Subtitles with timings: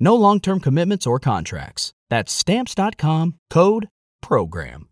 [0.00, 1.92] No long term commitments or contracts.
[2.08, 3.88] That's Stamps.com code
[4.22, 4.88] PROGRAM.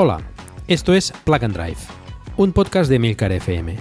[0.00, 0.20] Hola,
[0.68, 1.78] esto es Plug and Drive,
[2.36, 3.76] un podcast de Milcar FM,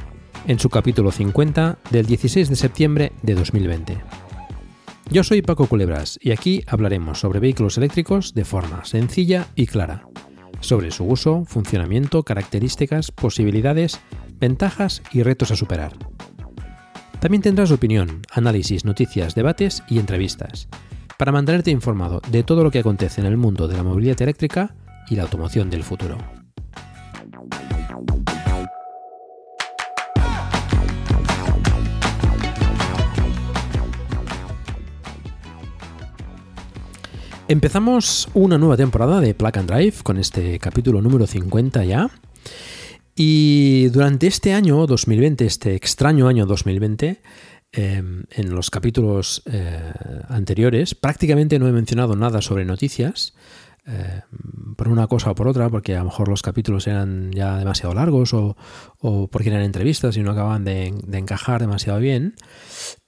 [0.47, 3.97] en su capítulo 50 del 16 de septiembre de 2020.
[5.09, 10.07] Yo soy Paco Culebras y aquí hablaremos sobre vehículos eléctricos de forma sencilla y clara,
[10.61, 13.99] sobre su uso, funcionamiento, características, posibilidades,
[14.39, 15.93] ventajas y retos a superar.
[17.19, 20.69] También tendrás opinión, análisis, noticias, debates y entrevistas,
[21.17, 24.75] para mantenerte informado de todo lo que acontece en el mundo de la movilidad eléctrica
[25.09, 26.17] y la automoción del futuro.
[37.49, 42.09] Empezamos una nueva temporada de Plug and Drive con este capítulo número 50 ya.
[43.15, 47.21] Y durante este año 2020, este extraño año 2020,
[47.71, 49.79] em, en los capítulos eh,
[50.27, 53.33] anteriores prácticamente no he mencionado nada sobre noticias,
[53.87, 54.21] eh,
[54.75, 57.93] por una cosa o por otra, porque a lo mejor los capítulos eran ya demasiado
[57.95, 58.57] largos o,
[59.31, 62.35] porque eran entrevistas y no acaban de, encajar demasiado bien,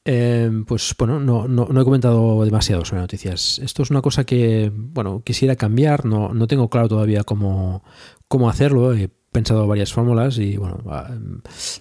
[0.05, 3.59] eh, pues bueno, no, no, he comentado demasiado sobre noticias.
[3.59, 7.83] Esto es una cosa que, bueno, quisiera cambiar, no, no tengo claro todavía cómo,
[8.29, 8.93] cómo hacerlo
[9.31, 10.81] pensado varias fórmulas y bueno,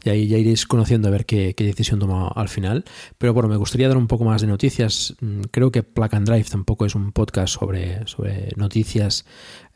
[0.05, 2.85] ya, ya iréis conociendo a ver qué, decisión toma al final.
[3.17, 5.17] Pero bueno, me gustaría dar un poco más de noticias.
[5.21, 9.25] Mm, creo que Plug and Drive tampoco es un podcast sobre, sobre noticias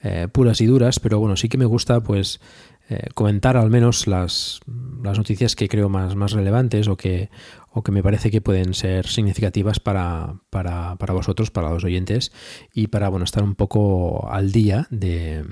[0.03, 2.41] eh, puras y duras, pero bueno, sí que me gusta pues
[2.88, 4.61] eh, comentar al menos las,
[5.03, 7.31] las, noticias que creo más, más relevantes o que,
[7.71, 12.32] o que me parece que pueden ser significativas para, para, para vosotros, para los oyentes
[12.75, 15.44] y para bueno, estar un poco al día de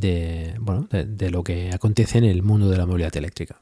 [0.00, 3.60] de, bueno, de, lo que acontece en el mundo de la movilidad eléctrica.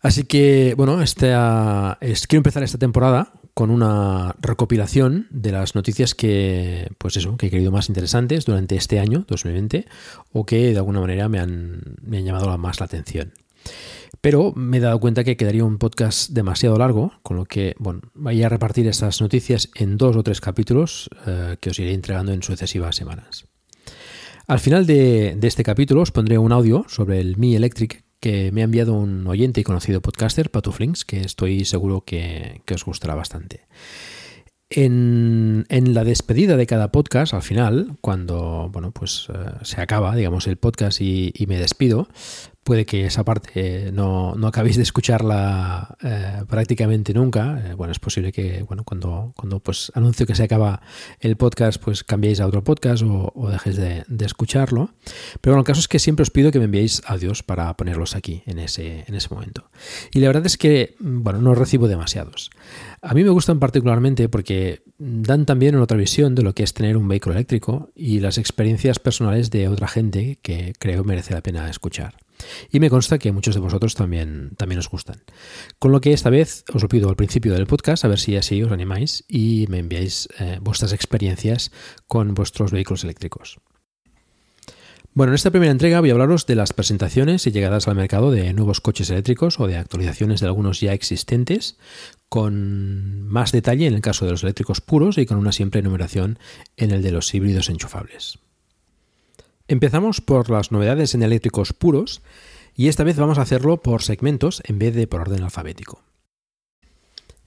[0.00, 6.14] Así que, bueno, esta, es, quiero empezar esta temporada con una recopilación de las noticias
[6.14, 9.86] que, pues eso, que he querido más interesantes durante este año, 2020,
[10.32, 13.32] o que de alguna manera me han, me han llamado más la atención.
[14.20, 18.00] Pero me he dado cuenta que quedaría un podcast demasiado largo, con lo que, bueno,
[18.14, 22.32] voy a repartir estas noticias en dos o tres capítulos eh, que os iré entregando
[22.32, 23.46] en sucesivas semanas.
[24.52, 28.60] Al final de, este capítulo os pondré un audio sobre el Mi Electric que me
[28.60, 33.66] ha enviado un oyente y conocido podcaster, Patuflinks, que estoy seguro que, os gustará bastante.
[34.68, 40.46] En, la despedida de cada podcast, al final, cuando bueno, pues, eh, se acaba, digamos,
[40.46, 42.08] el podcast y, y, me despido,
[42.64, 47.60] puede que esa parte no, no acabéis de escucharla eh, prácticamente nunca.
[47.64, 50.80] Eh, bueno, es posible que bueno, cuando, cuando pues anuncio que se acaba
[51.20, 54.90] el podcast, pues cambiéis a otro podcast o, dejéis de, escucharlo.
[55.40, 58.14] Pero bueno, el caso es que siempre os pido que me enviéis audios para ponerlos
[58.14, 59.70] aquí en ese, en ese momento.
[60.12, 62.50] Y la verdad es que, bueno, no recibo demasiados.
[63.00, 66.72] A mí me gustan particularmente porque dan también una otra visión de lo que es
[66.72, 71.40] tener un vehículo eléctrico y las experiencias personales de otra gente que creo merece la
[71.40, 72.14] pena escuchar.
[72.70, 75.22] Y me consta que muchos de vosotros también, también os gustan.
[75.78, 78.36] Con lo que esta vez os lo pido al principio del podcast, a ver si
[78.36, 81.72] así os animáis y me enviáis eh, vuestras experiencias
[82.06, 83.58] con vuestros vehículos eléctricos.
[85.14, 88.30] Bueno, en esta primera entrega voy a hablaros de las presentaciones y llegadas al mercado
[88.30, 91.76] de nuevos coches eléctricos o de actualizaciones de algunos ya existentes,
[92.30, 96.38] con más detalle en el caso de los eléctricos puros y con una simple numeración
[96.78, 98.38] en el de los híbridos enchufables.
[99.72, 102.20] Empezamos por las novedades en eléctricos puros
[102.76, 106.02] y esta vez vamos a hacerlo por segmentos en vez de por orden alfabético.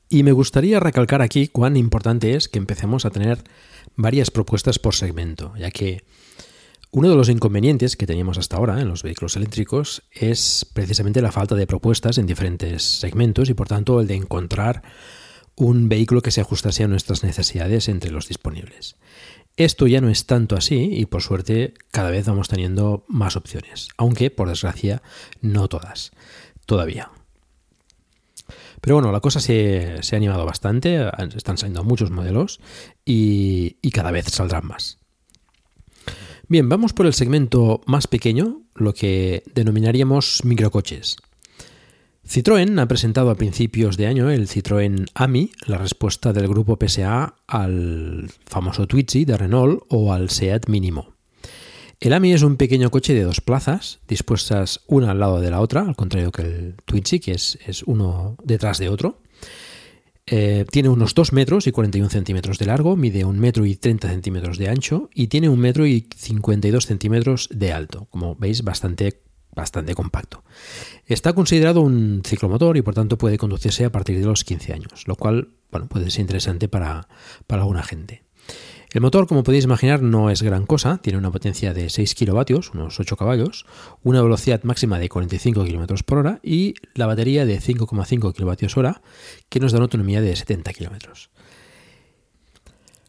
[0.10, 3.44] Y me gustaría recalcar aquí cuán importante es que empecemos a tener
[3.96, 6.04] varias propuestas por segmento, ya que
[6.90, 11.32] uno de los inconvenientes que teníamos hasta ahora en los vehículos eléctricos es precisamente la
[11.32, 14.82] falta de propuestas en diferentes segmentos y por tanto el de encontrar
[15.54, 18.96] un vehículo que se ajustase a nuestras necesidades entre los disponibles.
[19.58, 23.88] Esto ya no es tanto así y por suerte cada vez vamos teniendo más opciones,
[23.96, 25.02] aunque por desgracia
[25.42, 26.12] no todas,
[26.66, 27.12] todavía.
[28.82, 32.60] Pero bueno, la cosa se, ha animado bastante, están saliendo muchos modelos
[33.06, 35.00] y, y cada vez saldrán más.
[36.48, 41.16] Bien, vamos por el segmento más pequeño, lo que denominaríamos microcoches.
[42.28, 47.36] Citroën ha presentado a principios de año el Citroën AMI, la respuesta del grupo PSA
[47.46, 51.14] al famoso Twizy de Renault o al Seat Mínimo.
[52.00, 55.62] El AMI es un pequeño coche de dos plazas, dispuestas una al lado de la
[55.62, 59.22] otra, al contrario que el Twizy, que es, uno detrás de otro.
[60.26, 64.10] Eh, tiene unos 2 metros y 41 centímetros de largo, mide un metro y 30
[64.10, 68.08] centímetros de ancho y tiene un metro y 52 centímetros de alto.
[68.10, 69.22] Como veis, bastante
[69.56, 70.44] bastante compacto.
[71.06, 75.08] Está considerado un ciclomotor y por tanto puede conducirse a partir de los 15 años,
[75.08, 77.08] lo cual bueno, puede ser interesante para,
[77.48, 78.24] para alguna gente.
[78.96, 82.72] El motor, como podéis imaginar, no es gran cosa, tiene una potencia de 6 kilovatios,
[82.74, 83.66] unos 8 caballos,
[84.04, 89.02] una velocidad máxima de 45 km por hora y la batería de 5,5 kilovatios hora,
[89.50, 91.30] que nos da una autonomía de 70 kilómetros.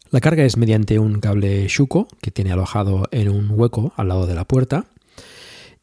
[0.09, 4.27] La carga es mediante un cable Shuko que tiene alojado en un hueco al lado
[4.27, 4.87] de la puerta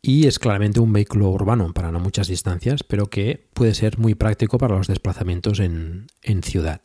[0.04, 4.14] y es claramente un vehículo urbano para no muchas distancias, pero que puede ser muy
[4.14, 6.08] práctico para los desplazamientos en,
[6.42, 6.82] ciudad.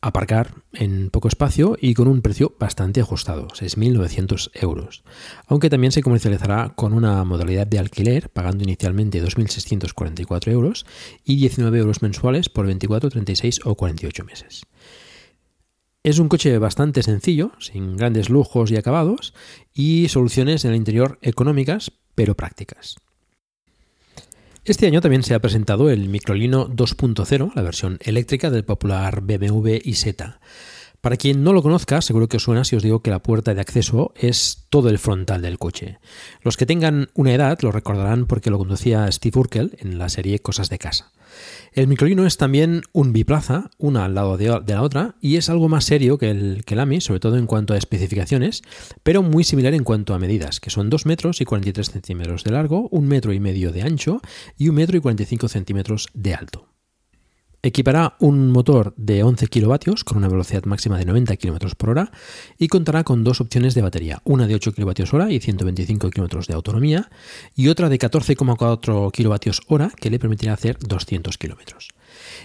[0.00, 5.02] Aparcar en poco espacio y con un precio bastante ajustado, 6.900 euros,
[5.48, 10.86] aunque también se comercializará con una modalidad de alquiler, pagando inicialmente 2.644 euros
[11.24, 14.62] y 19 euros mensuales por 24, 36 o 48 meses.
[16.04, 19.34] Es un coche bastante sencillo, sin grandes lujos y acabados,
[19.74, 22.96] y soluciones en el interior económicas, pero prácticas.
[24.64, 29.76] Este año también se ha presentado el Microlino 2.0, la versión eléctrica del popular BMW
[29.84, 30.16] iZ.
[31.00, 33.54] Para quien no lo conozca, seguro que os suena si os digo que la puerta
[33.54, 36.00] de acceso es todo el frontal del coche.
[36.42, 40.40] Los que tengan una edad lo recordarán porque lo conducía Steve Urkel en la serie
[40.40, 41.12] Cosas de Casa.
[41.72, 45.68] El microlino es también un biplaza, una al lado de, la otra, y es algo
[45.68, 48.62] más serio que el, que AMI, sobre todo en cuanto a especificaciones,
[49.02, 52.50] pero muy similar en cuanto a medidas, que son 2 metros y 43 centímetros de
[52.50, 54.20] largo, un metro y medio de ancho
[54.56, 56.67] y un metro y 45 centímetros de alto.
[57.60, 62.12] Equipará un motor de 11 kilovatios con una velocidad máxima de 90 km por hora
[62.56, 66.46] y contará con dos opciones de batería, una de 8 kWh hora y 125 km
[66.46, 67.10] de autonomía
[67.56, 71.58] y otra de 14,4 kWh hora que le permitirá hacer 200 km.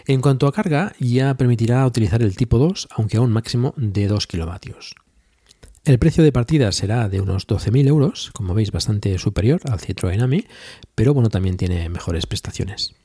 [0.08, 4.08] En cuanto a carga, ya permitirá utilizar el tipo 2, aunque a un máximo de
[4.08, 4.96] 2 kilovatios.
[5.86, 10.24] El precio de partida será de unos 12.000 euros, como veis bastante superior al Citroën
[10.24, 10.48] AMI,
[10.96, 12.96] pero bueno, también tiene mejores prestaciones.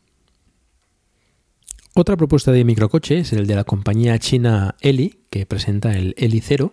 [1.95, 6.41] Otra propuesta de microcoche es el de la compañía china Eli, que presenta el Eli
[6.41, 6.73] 0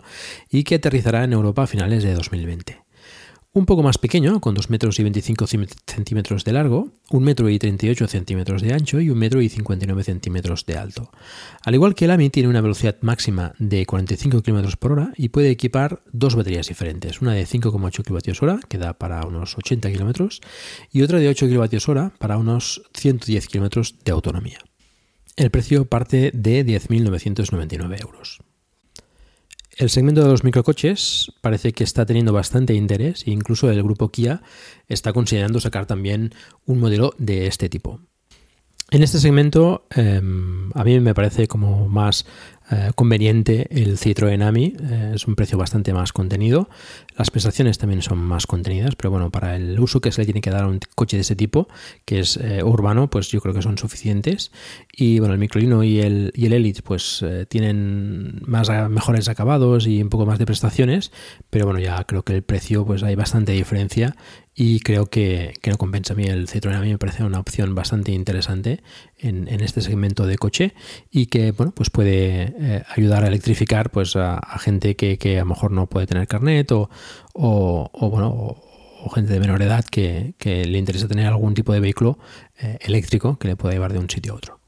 [0.51, 2.85] y que aterrizará en Europa a finales de 2020.
[3.55, 7.57] Un poco más pequeño, con 2 metros y 25 centímetros de largo, 1 metro y
[7.57, 11.09] 38 centímetros de ancho y 1 metro y 59 centímetros de alto.
[11.63, 15.29] Al igual que el AMI, tiene una velocidad máxima de 45 km por hora y
[15.29, 20.41] puede equipar dos baterías diferentes, una de 5,8 kWh, que da para unos 80 km,
[20.91, 24.59] y otra de 8 kWh para unos 110 km de autonomía.
[25.35, 28.39] El precio parte de 10.999 euros.
[29.75, 34.09] El segmento de los microcoches parece que está teniendo bastante interés e incluso el grupo
[34.09, 34.41] Kia
[34.87, 36.33] está considerando sacar también
[36.65, 37.99] un modelo de este tipo.
[38.91, 42.25] En este segmento em, a mí me parece como más
[42.71, 46.67] eh, conveniente el Citroën AMI, eh, es un precio bastante más contenido.
[47.15, 50.41] Las prestaciones también son más contenidas, pero bueno, para el uso que se le tiene
[50.41, 51.67] que dar a un coche de ese tipo,
[52.05, 54.51] que es eh, urbano, pues yo creo que son suficientes.
[54.91, 60.01] Y bueno, el Microlino y el, y el Elite pues tienen más mejores acabados y
[60.01, 61.11] un poco más de prestaciones,
[61.49, 64.15] pero bueno, ya creo que el precio pues hay bastante diferencia
[64.57, 66.75] y creo que, no compensa a mí el Citroën.
[66.75, 68.81] A mí me parece una opción bastante interesante
[69.17, 70.73] en, este segmento de coche
[71.11, 75.47] y que bueno pues puede eh, ayudar a electrificar pues a, gente que, a lo
[75.47, 76.89] mejor no puede tener carnet o,
[77.33, 82.17] bueno o, gente de menor edad que, le interesa tener algún tipo de vehículo
[82.57, 84.64] eh, eléctrico que le pueda llevar de un sitio a otro.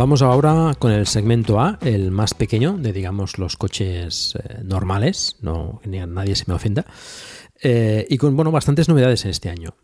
[0.00, 5.36] Vamos ahora con el segmento A, el más pequeño de, digamos, los coches eh, normales,
[5.42, 6.86] no que nadie se me ofenda,
[7.62, 9.74] eh, y con bueno, bastantes novedades en este año.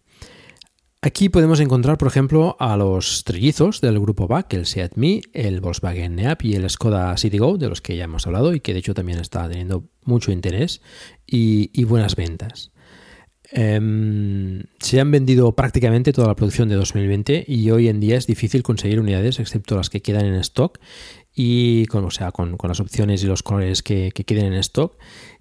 [1.02, 5.60] Aquí podemos encontrar, por ejemplo, a los trillizos del grupo BAC, el Seat Me, el
[5.60, 8.78] Volkswagen Neap y el Skoda Citigo, de los que ya hemos hablado y que de
[8.78, 10.80] hecho también está teniendo mucho interés
[11.26, 12.72] y, buenas ventas.
[13.50, 18.26] Em, se han vendido prácticamente toda la producción de 2020 y hoy en día es
[18.26, 20.80] difícil conseguir unidades excepto las que quedan en stock
[21.34, 24.96] y con, o sea, con, las opciones y los colores que, que queden en stock.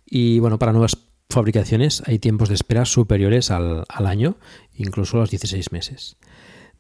[0.05, 0.97] Y bueno, para nuevas
[1.29, 4.37] fabricaciones hay tiempos de espera superiores al, año,
[4.73, 6.17] incluso los 16 meses.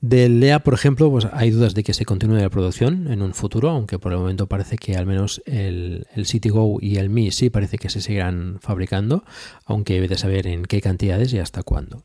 [0.01, 3.33] Del LEA, por ejemplo, pues hay dudas de que se continúe la producción en un
[3.33, 7.31] futuro, aunque por el momento parece que al menos el, el CityGo y el Mi
[7.31, 9.23] sí parece que se seguirán fabricando,
[9.65, 12.03] aunque debe de saber en qué cantidades y hasta cuándo.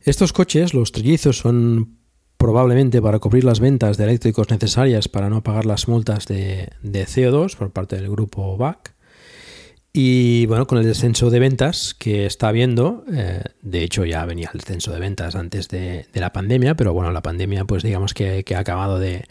[0.00, 1.98] Estos coches, los trillizos, son
[2.36, 7.04] probablemente para cubrir las ventas de eléctricos necesarias para no pagar las multas de, de
[7.04, 8.94] CO2 por parte del grupo BAC.
[9.92, 14.50] Y bueno, con el descenso de ventas que está habiendo, eh, de hecho ya venía
[14.52, 18.44] el descenso de ventas antes de, la pandemia, pero bueno, la pandemia pues digamos que,
[18.54, 19.24] ha acabado de,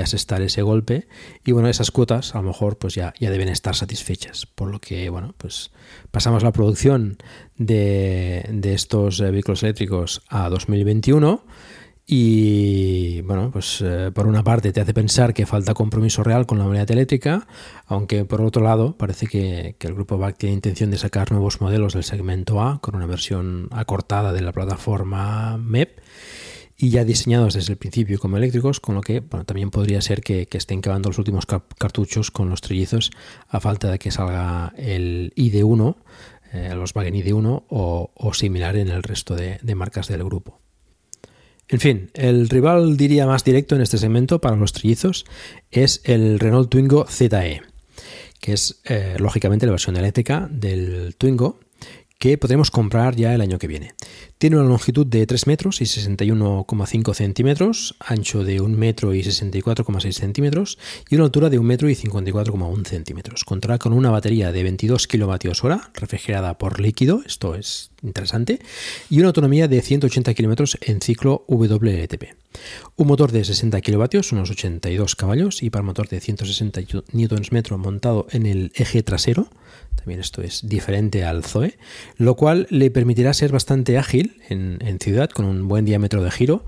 [0.00, 1.08] asestar ese golpe.
[1.44, 4.80] Y bueno, esas cuotas a lo mejor pues ya, ya deben estar satisfechas, por lo
[4.80, 5.72] que bueno, pues
[6.10, 7.18] pasamos la producción
[7.56, 11.42] de, de estos eh, vehículos eléctricos a 2021
[12.10, 16.58] y bueno, pues eh, por una parte te hace pensar que falta compromiso real con
[16.58, 17.46] la unidad eléctrica,
[17.84, 21.92] aunque por otro lado parece que, el grupo BAC tiene intención de sacar nuevos modelos
[21.92, 26.00] del segmento A con una versión acortada de la plataforma MEP
[26.78, 30.22] y ya diseñados desde el principio como eléctricos, con lo que bueno, también podría ser
[30.22, 33.10] que, estén cavando los últimos cartuchos con los trillizos
[33.48, 35.96] a falta de que salga el ID1,
[36.54, 40.58] eh, los Wagen ID1 o, o, similar en el resto de marcas del grupo.
[41.70, 45.26] En fin, el rival diría más directo en este segmento para los trillizos
[45.70, 47.60] es el Renault Twingo ZE,
[48.40, 51.60] que es eh, lógicamente la versión eléctrica del Twingo
[52.18, 53.94] que podremos comprar ya el año que viene.
[54.38, 60.12] Tiene una longitud de 3 metros y 61,5 centímetros, ancho de 1 metro y 64,6
[60.12, 63.44] centímetros y una altura de 1 metro y 54,1 centímetros.
[63.44, 68.60] Contará con una batería de 22 kilovatios hora, refrigerada por líquido, esto es interesante,
[69.10, 72.34] y una autonomía de 180 kilómetros en ciclo WLTP.
[72.96, 76.80] Un motor de 60 kilovatios, unos 82 caballos, y para motor de 160
[77.12, 79.48] Nm montado en el eje trasero,
[80.08, 81.76] también esto es diferente al Zoe,
[82.16, 86.64] lo cual le permitirá ser bastante ágil en, ciudad con un buen diámetro de giro.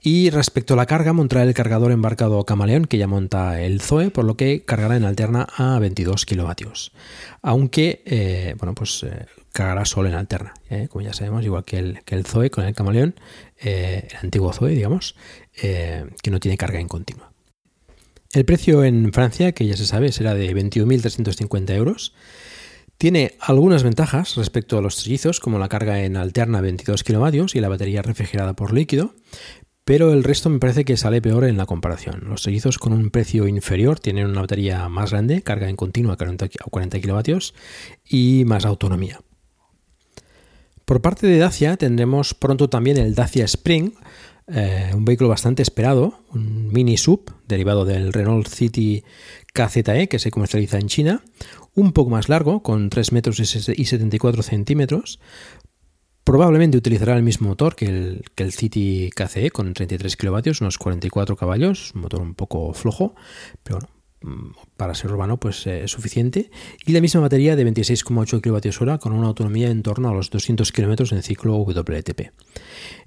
[0.00, 4.10] Y respecto a la carga, montará el cargador embarcado Camaleón que ya monta el Zoe,
[4.10, 6.92] por lo que cargará en alterna a 22 kilovatios.
[7.42, 10.88] Aunque, eh, bueno, pues eh, cargará solo en alterna, ¿eh?
[10.88, 13.14] como ya sabemos, igual que el, que el Zoe con el Camaleón,
[13.58, 15.16] el antiguo Zoe, digamos,
[15.52, 17.30] que no tiene carga en continua.
[18.32, 22.14] El precio en Francia, que ya se sabe, será de 21.350 euros.
[23.00, 27.60] Tiene algunas ventajas respecto a los trillizos, como la carga en alterna 22 kW y
[27.60, 29.14] la batería refrigerada por líquido,
[29.86, 32.24] pero el resto me parece que sale peor en la comparación.
[32.28, 36.16] Los trillizos con un precio inferior tienen una batería más grande, carga en continua a
[36.18, 37.38] 40 kW
[38.04, 39.22] y más autonomía.
[40.84, 43.92] Por parte de Dacia tendremos pronto también el Dacia Spring,
[44.52, 49.04] eh, un vehículo bastante esperado, un mini sub derivado del Renault City
[49.54, 51.22] KZE que se comercializa en China,
[51.74, 55.20] un poco más largo, con 3 metros y 74 centímetros.
[56.24, 60.78] Probablemente utilizará el mismo motor que el, que el City KCE con 33 kilovatios, unos
[60.78, 63.14] 44 caballos, un motor un poco flojo,
[63.62, 63.99] pero bueno,
[64.76, 66.50] para ser urbano pues eh, es suficiente
[66.84, 70.72] y la misma batería de 26,8 kWh con una autonomía en torno a los 200
[70.72, 72.30] km en ciclo WLTP.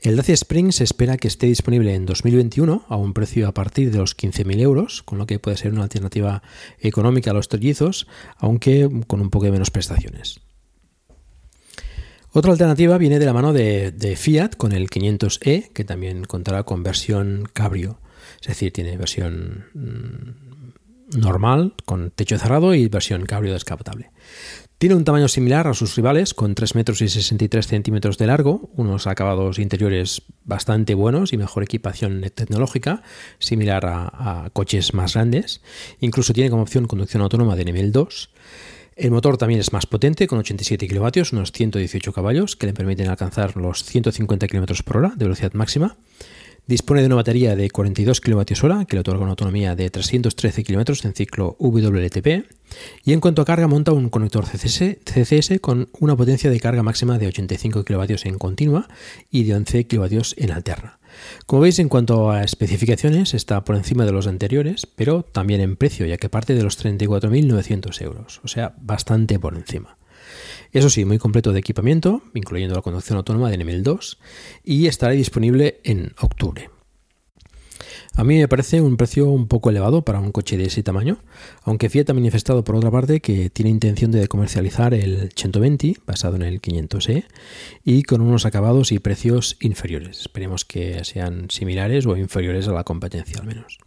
[0.02, 3.92] El Dacia Spring se espera que esté disponible en 2021 a un precio a partir
[3.92, 6.42] de los 15.000 euros, con lo que puede ser una alternativa
[6.80, 10.40] económica a los trillizos, aunque con un poco de menos prestaciones.
[12.32, 16.64] Otra alternativa viene de la mano de, de Fiat con el 500e, que también contará
[16.64, 18.00] con versión cabrio,
[18.42, 20.53] es decir, tiene versión mm,
[21.16, 24.12] normal, con techo cerrado y versión cabrio descapotable.
[24.84, 28.70] Tiene un tamaño similar a sus rivales, con 3 metros y 63 centímetros de largo,
[28.76, 33.02] unos acabados interiores bastante buenos y mejor equipación tecnológica,
[33.40, 35.62] similar a, coches más grandes.
[36.02, 38.30] Incluso tiene como opción conducción autónoma de nivel 2.
[38.98, 43.08] El motor también es más potente, con 87 kilovatios, unos 118 caballos, que le permiten
[43.08, 45.96] alcanzar los 150 km por hora de velocidad máxima.
[46.66, 51.06] Dispone de una batería de 42 kWh que le otorga una autonomía de 313 km
[51.06, 52.46] en ciclo WLTP
[53.04, 57.18] y en cuanto a carga monta un conector CCS, con una potencia de carga máxima
[57.18, 58.88] de 85 kW en continua
[59.30, 61.00] y de 11 kW en alterna.
[61.46, 65.76] Como veis, en cuanto a especificaciones, está por encima de los anteriores, pero también en
[65.76, 69.98] precio, ya que parte de los 34.900 euros, o sea, bastante por encima.
[70.74, 74.18] Eso sí, muy completo de equipamiento, incluyendo la conducción autónoma de nivel 2,
[74.64, 76.70] y estará disponible en octubre.
[78.16, 81.18] A mí me parece un precio un poco elevado para un coche de ese tamaño,
[81.64, 86.36] aunque Fiat ha manifestado por otra parte que tiene intención de comercializar el 120 basado
[86.36, 87.26] en el 500e
[87.84, 90.22] y con unos acabados y precios inferiores.
[90.22, 93.80] Esperemos que sean similares o inferiores a la competencia al menos.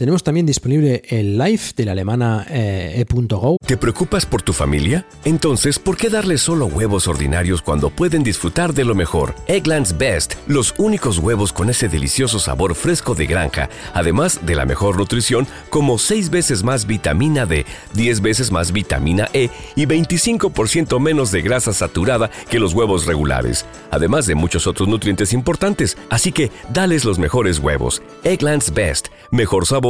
[0.00, 3.58] Tenemos también disponible el live de la alemana eh, e.go.
[3.66, 5.04] ¿Te preocupas por tu familia?
[5.26, 9.34] Entonces, ¿por qué darles solo huevos ordinarios cuando pueden disfrutar de lo mejor?
[9.46, 14.64] Eggland's Best, los únicos huevos con ese delicioso sabor fresco de granja, además de la
[14.64, 20.98] mejor nutrición, como 6 veces más vitamina D, 10 veces más vitamina E y 25%
[20.98, 25.98] menos de grasa saturada que los huevos regulares, además de muchos otros nutrientes importantes.
[26.08, 28.00] Así que, dales los mejores huevos.
[28.24, 29.89] Eggland's Best, mejor sabor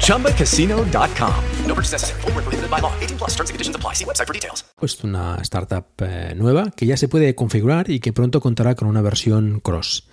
[0.00, 1.34] ChumbaCasino.com.
[1.66, 2.20] No purchase necessary.
[2.22, 2.92] Full prohibited by law.
[3.00, 3.94] 18 plus terms and conditions apply.
[3.94, 4.64] See website for details.
[4.76, 8.88] Pues una startup eh, nueva que ya se puede configurar y que pronto contará con
[8.88, 10.04] una versión cross.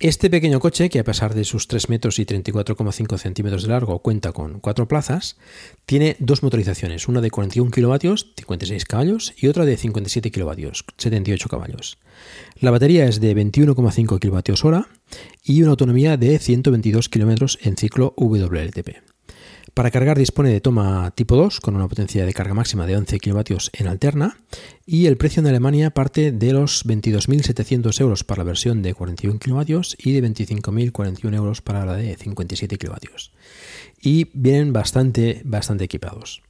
[0.00, 4.00] Este pequeño coche, que a pesar de sus 3 metros y 34,5 centímetros de largo
[4.00, 5.38] cuenta con cuatro plazas,
[5.86, 11.48] tiene dos motorizaciones, una de 41 kilovatios, 56 caballos, y otra de 57 kilovatios, 78
[11.48, 11.96] caballos.
[12.56, 14.88] La batería es de 21,5 kilovatios hora
[15.42, 19.14] y una autonomía de 122 kilómetros en ciclo WLTP.
[19.74, 23.18] Para cargar dispone de toma tipo 2 con una potencia de carga máxima de 11
[23.18, 24.38] kilovatios en alterna
[24.86, 29.40] y el precio en Alemania parte de los 22.700 euros para la versión de 41
[29.40, 33.32] kilovatios y de 25.041 euros para la de 57 kilovatios.
[34.00, 36.42] Y vienen bastante, bastante equipados.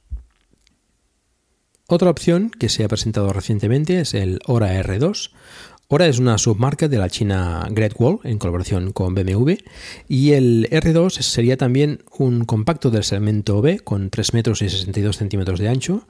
[1.87, 5.31] Otra opción que se ha presentado recientemente es el Ora R2,
[5.87, 9.53] Ahora es una submarca de la china Great Wall en colaboración con BMW
[10.07, 15.15] y el R2 sería también un compacto del segmento B con 3 metros y 62
[15.15, 16.07] centímetros de ancho,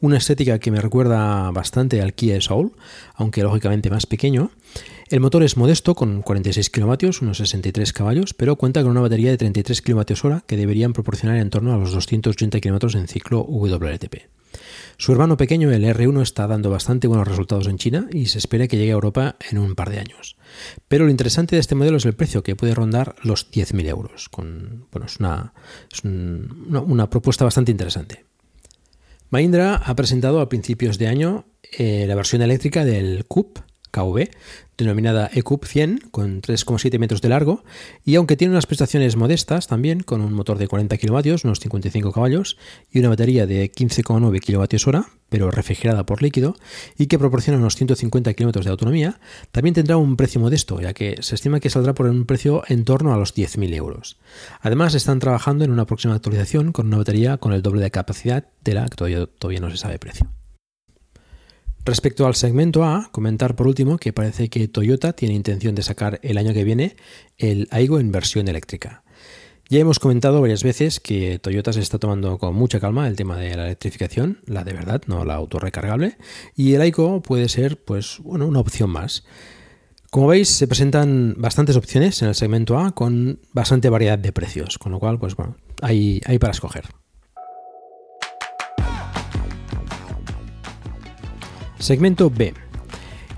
[0.00, 2.72] una estética que me recuerda bastante al Kia Soul,
[3.14, 4.50] aunque lógicamente más pequeño.
[5.08, 9.30] El motor es modesto con 46 kilovatios, unos 63 caballos, pero cuenta con una batería
[9.30, 14.43] de 33 kWh que deberían proporcionar en torno a los 280 km en ciclo WLTP.
[14.96, 18.68] Su hermano pequeño, el R1, está dando bastante buenos resultados en China y se espera
[18.68, 20.36] que llegue a Europa en un par de años.
[20.88, 24.28] Pero lo interesante de este modelo es el precio, que puede rondar los 10.000 euros.
[24.28, 25.52] Con, bueno, es, una,
[26.02, 28.24] una, propuesta bastante interesante.
[29.30, 33.58] Mahindra ha presentado a principios de año eh, la versión eléctrica del CUP
[33.94, 34.28] KV,
[34.76, 37.64] denominada ECUP 100, con 3,7 metros de largo,
[38.04, 42.10] y aunque tiene unas prestaciones modestas también, con un motor de 40 kilovatios, unos 55
[42.10, 42.58] caballos,
[42.90, 46.56] y una batería de 15,9 kWh, pero refrigerada por líquido,
[46.98, 49.20] y que proporciona unos 150 kilómetros de autonomía,
[49.52, 52.84] también tendrá un precio modesto, ya que se estima que saldrá por un precio en
[52.84, 54.18] torno a los 10.000 euros.
[54.60, 58.44] Además, están trabajando en una próxima actualización con una batería con el doble de capacidad
[58.64, 60.28] de la que todavía, todavía no se sabe precio.
[61.84, 66.18] Respecto al segmento A, comentar por último que parece que Toyota tiene intención de sacar
[66.22, 66.96] el año que viene
[67.36, 69.04] el Aigo en versión eléctrica.
[69.68, 73.36] Ya hemos comentado varias veces que Toyota se está tomando con mucha calma el tema
[73.36, 76.16] de la electrificación, la de verdad, no la autorrecargable,
[76.56, 79.24] y el Aigo puede ser pues bueno, una opción más.
[80.10, 84.78] Como veis, se presentan bastantes opciones en el segmento A con bastante variedad de precios,
[84.78, 86.84] con lo cual pues bueno, hay, hay para escoger.
[91.78, 92.54] Segmento B.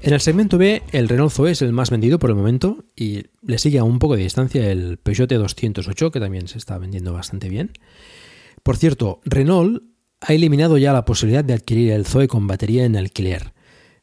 [0.03, 3.25] En el segmento B, el Renault Zoe es el más vendido por el momento y
[3.43, 7.13] le sigue a un poco de distancia el Peugeot 208, que también se está vendiendo
[7.13, 7.73] bastante bien.
[8.63, 9.83] Por cierto, Renault
[10.21, 13.53] ha eliminado ya la posibilidad de adquirir el Zoe con batería en alquiler.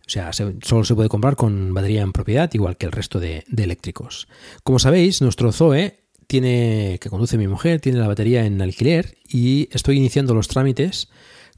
[0.05, 3.45] O sea, solo se puede comprar con batería en propiedad, igual que el resto de,
[3.47, 4.27] de eléctricos.
[4.63, 9.69] Como sabéis, nuestro Zoe tiene, que conduce mi mujer, tiene la batería en alquiler y
[9.71, 11.09] estoy iniciando los trámites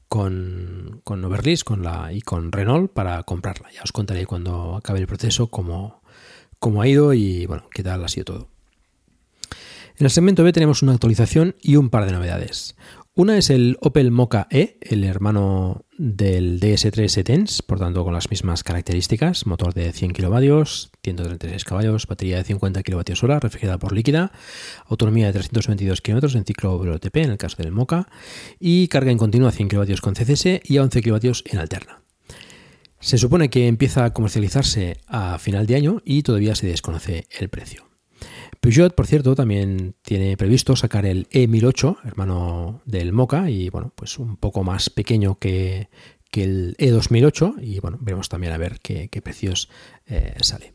[0.08, 1.22] con, con
[1.64, 3.72] con la, y con Renault para comprarla.
[3.72, 6.02] Ya os contaré cuando acabe el proceso cómo,
[6.60, 8.48] cómo ha ido y bueno, qué tal ha sido todo.
[9.98, 12.76] En el segmento B tenemos una actualización y un par de novedades.
[13.18, 18.30] Una es el Opel Mocha E, el hermano del DS3 e-Tense, por tanto con las
[18.30, 24.34] mismas características, motor de 100 kilovatios, 136 caballos, batería de 50 kWh, refrigerada por líquida,
[24.90, 28.06] autonomía de 322 km en ciclo WLTP en el caso del Mocha
[28.60, 32.02] y carga en continua a 100 kW con CCS y a 11 kW en alterna.
[33.00, 37.48] Se supone que empieza a comercializarse a final de año y todavía se desconoce el
[37.48, 37.95] precio.
[38.66, 44.18] Peugeot, por cierto, también tiene previsto sacar el E1008, hermano del Mocha, y bueno, pues
[44.18, 45.90] un poco más pequeño que,
[46.34, 49.70] el E2008, y bueno, veremos también a ver qué, precios
[50.08, 50.74] eh, sale.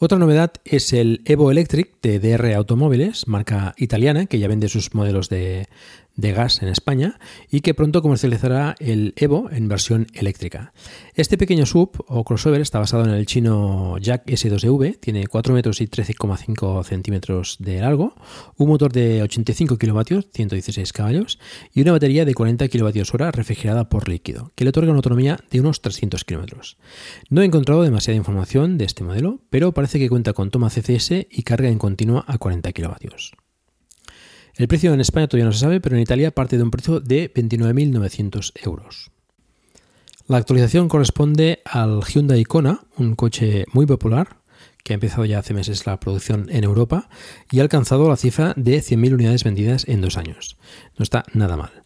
[0.00, 4.94] Otra novedad es el Evo Electric de DR Automóviles, marca italiana, que ya vende sus
[4.94, 5.68] modelos de,
[6.18, 10.74] de gas en España y que pronto comercializará el Evo en versión eléctrica.
[11.14, 15.80] Este pequeño sub o crossover está basado en el chino Jack S2V, tiene 4 metros
[15.80, 18.14] y 13,5 centímetros de largo,
[18.56, 21.38] un motor de 85 kilovatios, 116 caballos
[21.72, 25.38] y una batería de 40 kilovatios hora refrigerada por líquido, que le otorga una autonomía
[25.50, 26.78] de unos 300 kilómetros.
[27.30, 31.12] No he encontrado demasiada información de este modelo, pero parece que cuenta con toma CCS
[31.30, 33.34] y carga en continua a 40 kilovatios.
[34.58, 36.98] El precio en España todavía no se sabe, pero en Italia parte de un precio
[36.98, 39.12] de 29.900 euros.
[40.26, 44.38] La actualización corresponde al Hyundai Kona, un coche muy popular
[44.82, 47.08] que ha empezado ya hace meses la producción en Europa
[47.52, 50.56] y ha alcanzado la cifra de 100.000 unidades vendidas en dos años.
[50.98, 51.84] No está nada mal.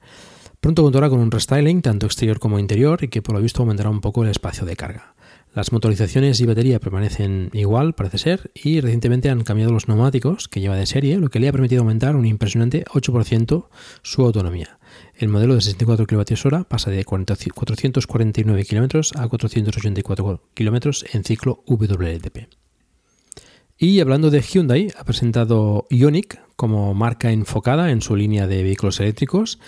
[0.62, 3.90] Pronto contará con un restyling tanto exterior como interior y que por lo visto aumentará
[3.90, 5.14] un poco el espacio de carga.
[5.54, 10.60] Las motorizaciones y batería permanecen igual, parece ser, y recientemente han cambiado los neumáticos que
[10.60, 13.66] lleva de serie, lo que le ha permitido aumentar un impresionante 8%
[14.00, 14.78] su autonomía.
[15.14, 22.48] El modelo de 64 kWh pasa de 449 km a 484 km en ciclo WLTP.
[23.76, 29.00] Y hablando de Hyundai, ha presentado Ioniq como marca enfocada en su línea de vehículos
[29.00, 29.58] eléctricos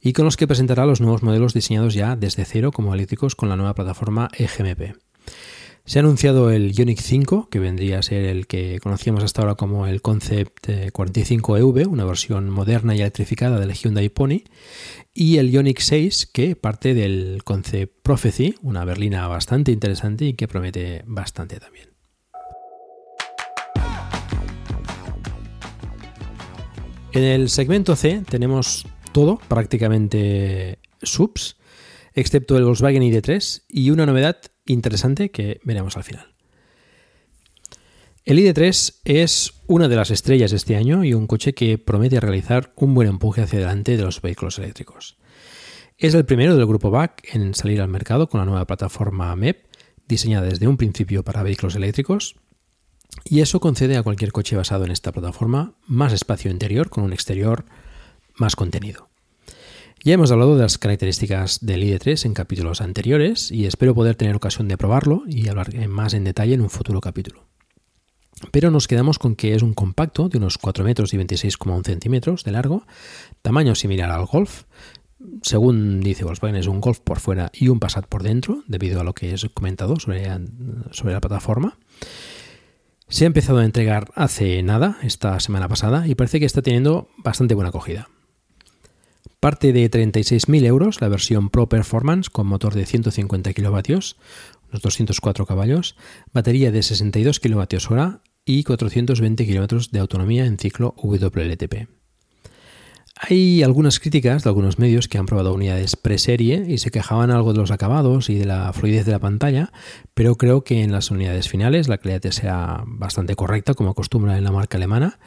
[0.00, 3.50] y con los que presentará los nuevos modelos diseñados ya desde cero como eléctricos con
[3.50, 4.94] la nueva plataforma EGMP.
[5.86, 9.54] Se ha anunciado el Ioniq 5, que vendría a ser el que conocíamos hasta ahora
[9.54, 14.44] como el Concept 45EV, una versión moderna y electrificada del Hyundai Pony,
[15.12, 20.48] y el Ioniq 6, que parte del Concept Prophecy, una berlina bastante interesante y que
[20.48, 21.90] promete bastante también.
[27.12, 31.58] En el segmento C tenemos todo, prácticamente subs,
[32.14, 36.34] excepto el Volkswagen ID3 y una novedad interesante que veremos al final.
[38.24, 42.20] El ID3 es una de las estrellas de este año y un coche que promete
[42.20, 45.18] realizar un buen empuje hacia adelante de los vehículos eléctricos.
[45.98, 49.66] Es el primero del grupo BAC en salir al mercado con la nueva plataforma MEP,
[50.08, 52.36] diseñada desde un principio para vehículos eléctricos,
[53.24, 57.12] y eso concede a cualquier coche basado en esta plataforma más espacio interior con un
[57.12, 57.64] exterior
[58.36, 59.08] más contenido.
[60.04, 64.36] Ya hemos hablado de las características del ID3 en capítulos anteriores y espero poder tener
[64.36, 67.46] ocasión de probarlo y hablar más en detalle en un futuro capítulo.
[68.50, 72.44] Pero nos quedamos con que es un compacto de unos 4 metros y 26,1 centímetros
[72.44, 72.86] de largo,
[73.40, 74.64] tamaño similar al Golf.
[75.40, 79.04] Según dice Volkswagen, es un Golf por fuera y un Passat por dentro, debido a
[79.04, 80.28] lo que he comentado sobre,
[80.90, 81.78] sobre la plataforma.
[83.08, 87.08] Se ha empezado a entregar hace nada, esta semana pasada, y parece que está teniendo
[87.16, 88.10] bastante buena acogida.
[89.44, 94.16] Parte de 36.000 euros la versión Pro Performance con motor de 150 kilovatios,
[94.70, 95.96] unos 204 caballos,
[96.32, 101.90] batería de 62 kWh y 420 km de autonomía en ciclo WLTP.
[103.16, 107.52] Hay algunas críticas de algunos medios que han probado unidades preserie y se quejaban algo
[107.52, 109.70] de los acabados y de la fluidez de la pantalla,
[110.14, 114.42] pero creo que en las unidades finales la calidad sea bastante correcta, como acostumbra en
[114.42, 115.20] la marca alemana,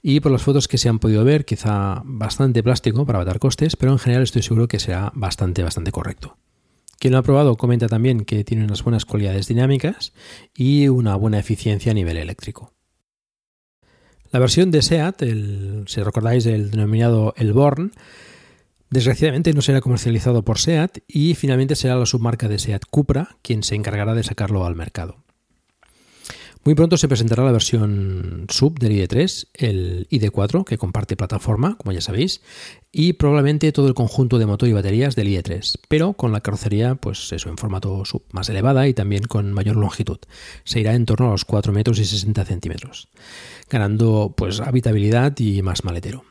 [0.00, 3.76] y por las fotos que se han podido ver, quizá bastante plástico para abatar costes,
[3.76, 6.38] pero en general estoy seguro que será bastante, bastante correcto.
[6.98, 10.14] Quien lo ha probado comenta también que tiene unas buenas cualidades dinámicas
[10.54, 12.73] y una buena eficiencia a nivel eléctrico.
[14.34, 15.22] La versión de SEAT,
[15.86, 17.92] si recordáis el denominado El Born,
[18.90, 23.62] desgraciadamente no será comercializado por SEAT y finalmente será la submarca de SEAT Cupra quien
[23.62, 25.23] se encargará de sacarlo al mercado.
[26.64, 31.92] Muy pronto se presentará la versión sub del ID3, el ID4, que comparte plataforma, como
[31.92, 32.40] ya sabéis,
[32.90, 36.94] y probablemente todo el conjunto de motor y baterías del ID3, pero con la carrocería,
[36.94, 40.16] pues eso, en formato sub más elevada y también con mayor longitud.
[40.64, 43.08] Se irá en torno a los 4 metros y 60 centímetros,
[43.68, 46.24] ganando pues habitabilidad y más maletero.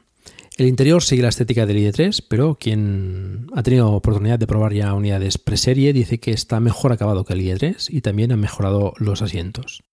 [0.58, 4.96] El interior sigue la estética del ID3, pero quien ha tenido oportunidad de probar ya
[4.96, 9.22] unidades preserie dice que está mejor acabado que el ID3 y también han mejorado los
[9.22, 9.84] asientos.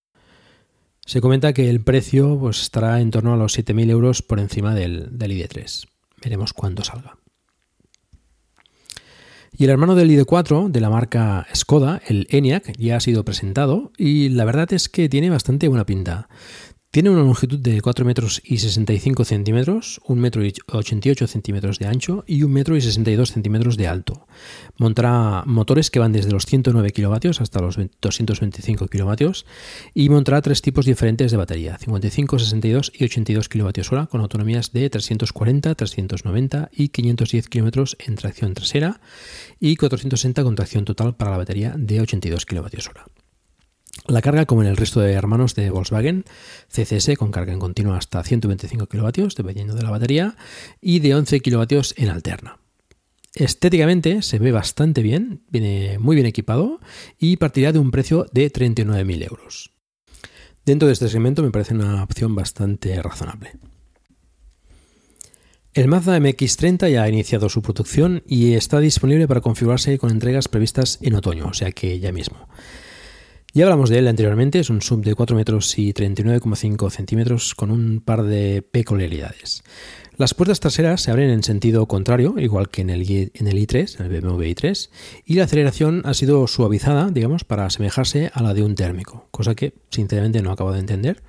[1.10, 4.76] Se comenta que el precio pues, estará en torno a los 7.000 euros por encima
[4.76, 5.88] del, ID3.
[6.22, 7.16] Veremos cuándo salga.
[9.50, 13.90] Y el hermano del ID4 de la marca Skoda, el ENIAC, ya ha sido presentado
[13.98, 16.28] y la verdad es que tiene bastante buena pinta.
[16.92, 21.86] Tiene una longitud de 4 metros y 65 centímetros, 1 metro y 88 centímetros de
[21.86, 24.26] ancho y 1 metro y 62 centímetros de alto.
[24.76, 29.46] Montará motores que van desde los 109 kilovatios hasta los 225 kilovatios
[29.94, 34.72] y montará tres tipos diferentes de batería, 55, 62 y 82 kilovatios hora con autonomías
[34.72, 39.00] de 340, 390 y 510 kilómetros en tracción trasera
[39.60, 43.04] y 460 con tracción total para la batería de 82 kilovatios hora.
[44.10, 46.24] La carga, como en el resto de hermanos de Volkswagen,
[46.68, 50.36] CCS con carga en continua hasta 125 kW, dependiendo de la batería,
[50.80, 52.58] y de 11 kW en alterna.
[53.34, 56.80] Estéticamente se ve bastante bien, viene muy bien equipado
[57.20, 59.70] y partirá de un precio de 39.000 euros.
[60.66, 63.52] Dentro de este segmento me parece una opción bastante razonable.
[65.72, 70.48] El Mazda MX30 ya ha iniciado su producción y está disponible para configurarse con entregas
[70.48, 72.48] previstas en otoño, o sea que ya mismo.
[73.52, 77.72] Ya hablamos de él anteriormente, es un sub de 4 metros y 39,5 centímetros con
[77.72, 79.64] un par de peculiaridades.
[80.16, 83.00] Las puertas traseras se abren en sentido contrario, igual que en el,
[83.34, 84.90] en el i3, en el BMW i3,
[85.24, 89.56] y la aceleración ha sido suavizada, digamos, para asemejarse a la de un térmico, cosa
[89.56, 91.20] que sinceramente no acabo de entender,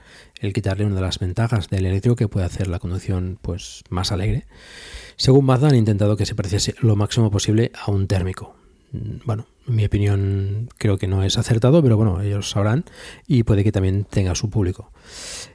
[0.42, 4.12] el quitarle una de las ventajas del eléctrico que puede hacer la conducción pues, más
[4.12, 4.46] alegre.
[5.16, 8.61] Según Mazda han intentado que se pareciese lo máximo posible a un térmico.
[8.92, 12.84] Bueno, en mi opinión creo que no es acertado, pero bueno, ellos sabrán
[13.26, 14.92] y puede que también tenga su público.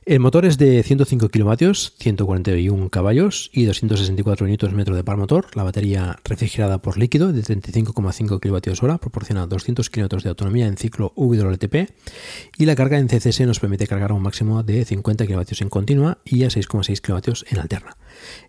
[0.07, 5.49] El motor es de 105 kilovatios, 141 caballos y 264 Nm de par motor.
[5.55, 11.13] La batería refrigerada por líquido de 35,5 kWh proporciona 200 km de autonomía en ciclo
[11.17, 11.91] WLTP
[12.57, 15.69] y la carga en CCS nos permite cargar a un máximo de 50 kW en
[15.69, 17.97] continua y a 6,6 kW en alterna.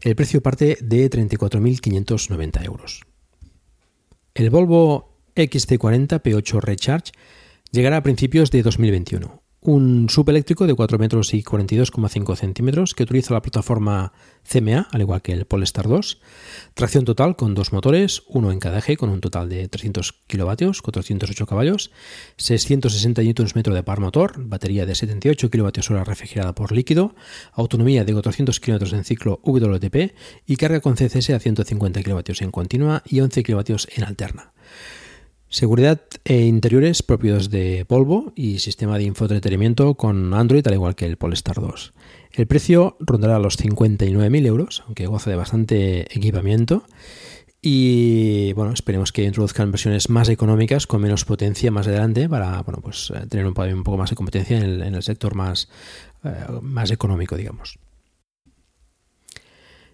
[0.02, 3.07] El precio parte de 34.590 euros.
[4.38, 7.12] El Volvo XC40 P8 Recharge
[7.72, 9.37] llegará a principios de 2021.
[9.68, 14.14] Un subeléctrico de 4 metros y 42,5 centímetros que utiliza la plataforma
[14.50, 16.22] CMA, al igual que el Polestar 2.
[16.74, 20.82] Tracción total con dos motores, uno en cada eje, con un total de 300 kilovatios,
[20.82, 21.92] 408 caballos,
[22.38, 27.14] 660 Nm de par motor, batería de 78 kWh refrigerada por líquido,
[27.52, 32.52] autonomía de 400 km en ciclo WTP y carga con CCS a 150 kW en
[32.52, 34.54] continua y 11 kW en alterna.
[35.50, 41.06] Seguridad e interiores propios de Volvo y sistema de infoentretenimiento con Android al igual que
[41.06, 41.94] el Polestar 2.
[42.34, 46.84] El precio rondará los 59.000 euros, aunque goza de bastante equipamiento.
[47.62, 52.82] Y bueno, esperemos que introduzcan versiones más económicas con menos potencia más adelante para bueno,
[52.82, 55.70] pues, eh, tener un, poco más de competencia en el, sector más,
[56.26, 57.80] eh, más económico, digamos.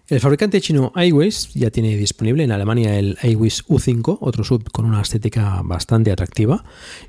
[0.06, 4.84] El fabricante chino iWays ya tiene disponible en Alemania el iWays U5, otro sub con
[4.84, 6.62] una estética bastante atractiva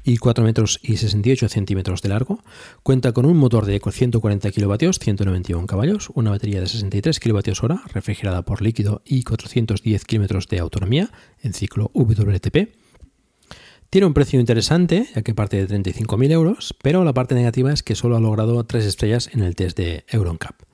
[0.06, 2.40] y 4 metros y 68 centímetros de largo.
[2.84, 7.82] Cuenta con un motor de 140 kilovatios, 191 caballos, una batería de 63 kilovatios hora
[7.94, 12.78] refrigerada por líquido y 410 kilómetros de autonomía en ciclo WTP.
[13.90, 17.84] Tiene un precio interesante, ya que parte de 35.000 euros, pero la parte negativa es
[17.84, 20.65] que solo ha logrado 3 estrellas en el test de EuronCap.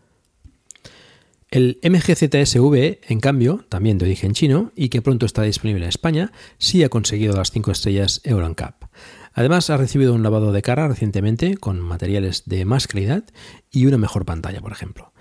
[1.51, 6.31] El MGZSV, en cambio, también de origen chino y que pronto está disponible en España,
[6.57, 8.85] sí ha conseguido las 5 estrellas EuronCap.
[9.33, 13.25] Además, ha recibido un lavado de cara recientemente con materiales de más calidad
[13.69, 15.11] y una mejor pantalla, por ejemplo.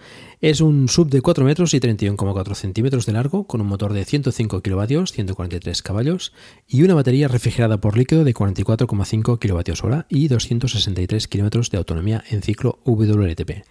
[0.43, 4.07] Es un sub de 4 metros y 31,4 centímetros de largo con un motor de
[4.07, 6.33] 105 kilovatios, 143 caballos
[6.67, 12.25] y una batería refrigerada por líquido de 44,5 kilovatios hora y 263 kilómetros de autonomía
[12.31, 13.67] en ciclo WLTP.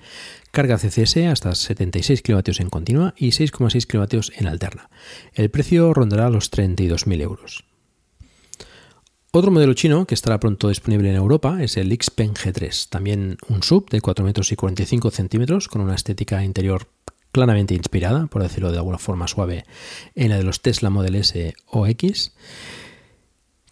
[0.51, 4.91] Carga CCS hasta 76 kilovatios en continua y 6,6 kilovatios en alterna.
[5.34, 7.68] El precio rondará los 32.000 euros.
[9.31, 13.61] Otro modelo chino que estará pronto disponible en Europa es el Xpeng G3, también un
[13.61, 16.87] sub de 4 metros y 45 centímetros con una estética interior
[17.31, 19.65] claramente inspirada, por decirlo de alguna forma suave,
[20.15, 22.33] en la de los Tesla Model S o X.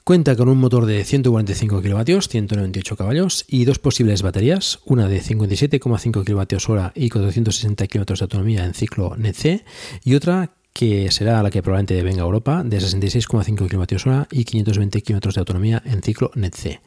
[0.03, 5.23] Cuenta con un motor de 145 kW, 198 caballos y dos posibles baterías, una de
[5.23, 9.65] 57,5 kWh y 460 km de autonomía en ciclo NET-C
[10.03, 15.01] y otra que será la que probablemente venga a Europa, de 66,5 kWh y 520
[15.01, 16.81] km de autonomía en ciclo NET-C.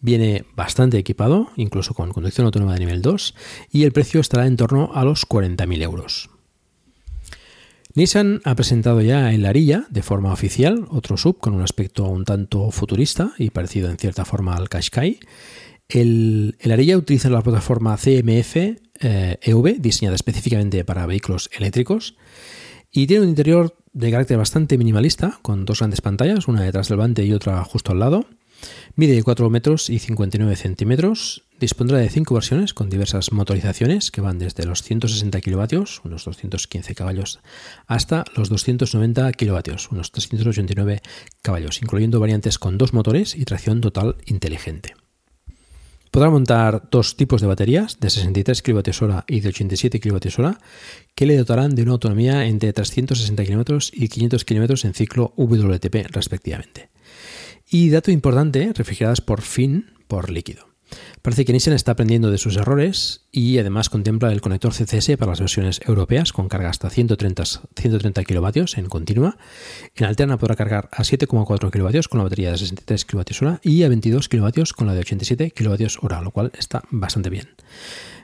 [0.00, 3.34] Viene bastante equipado, incluso con conducción autónoma de nivel 2,
[3.70, 6.30] y el precio estará en torno a los 40.000 euros.
[7.96, 12.26] Nissan ha presentado ya el Arilla de forma oficial, otro sub con un aspecto un
[12.26, 15.18] tanto futurista y parecido en cierta forma al Qashqai.
[15.88, 18.56] El, el Arilla utiliza la plataforma CMF
[19.00, 22.16] eh, EV, diseñada específicamente para vehículos eléctricos.
[22.92, 26.98] Y tiene un interior de carácter bastante minimalista, con dos grandes pantallas, una detrás del
[26.98, 28.26] volante y otra justo al lado.
[28.94, 31.42] Mide 4 metros y 59 centímetros.
[31.60, 36.94] Dispondrá de 5 versiones con diversas motorizaciones que van desde los 160 kilovatios, unos 215
[36.94, 37.40] caballos,
[37.86, 41.00] hasta los 290 kilovatios, unos 389
[41.42, 44.94] caballos, incluyendo variantes con dos motores y tracción total inteligente.
[46.16, 50.56] Podrá montar dos tipos de baterías de 63 kWh y de 87 kWh
[51.14, 56.10] que le dotarán de una autonomía entre 360 km y 500 km en ciclo WLTP
[56.10, 56.88] respectivamente.
[57.68, 60.75] Y dato importante, refrigeradas por fin por líquido.
[61.26, 65.32] Parece que Nissan está aprendiendo de sus errores y además contempla el conector CCS para
[65.32, 67.42] las versiones europeas con carga hasta 130,
[67.74, 69.36] 130 kilovatios en continua.
[69.96, 73.88] En alterna podrá cargar a 7,4 kilovatios con la batería de 63 kWh y a
[73.88, 77.48] 22 kilovatios con la de 87 kWh, lo cual está bastante bien.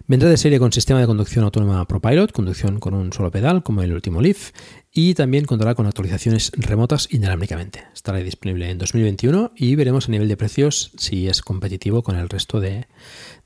[0.08, 3.82] Vendrá de serie con sistema de conducción autónoma ProPilot, conducción con un solo pedal, como
[3.82, 4.50] el último Leaf,
[4.92, 7.84] y también contará con actualizaciones remotas inalámbricamente.
[7.94, 12.28] Estará disponible en 2021 y veremos a nivel de precios si es competitivo con el
[12.28, 12.86] resto de,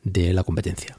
[0.02, 0.98] de la competencia.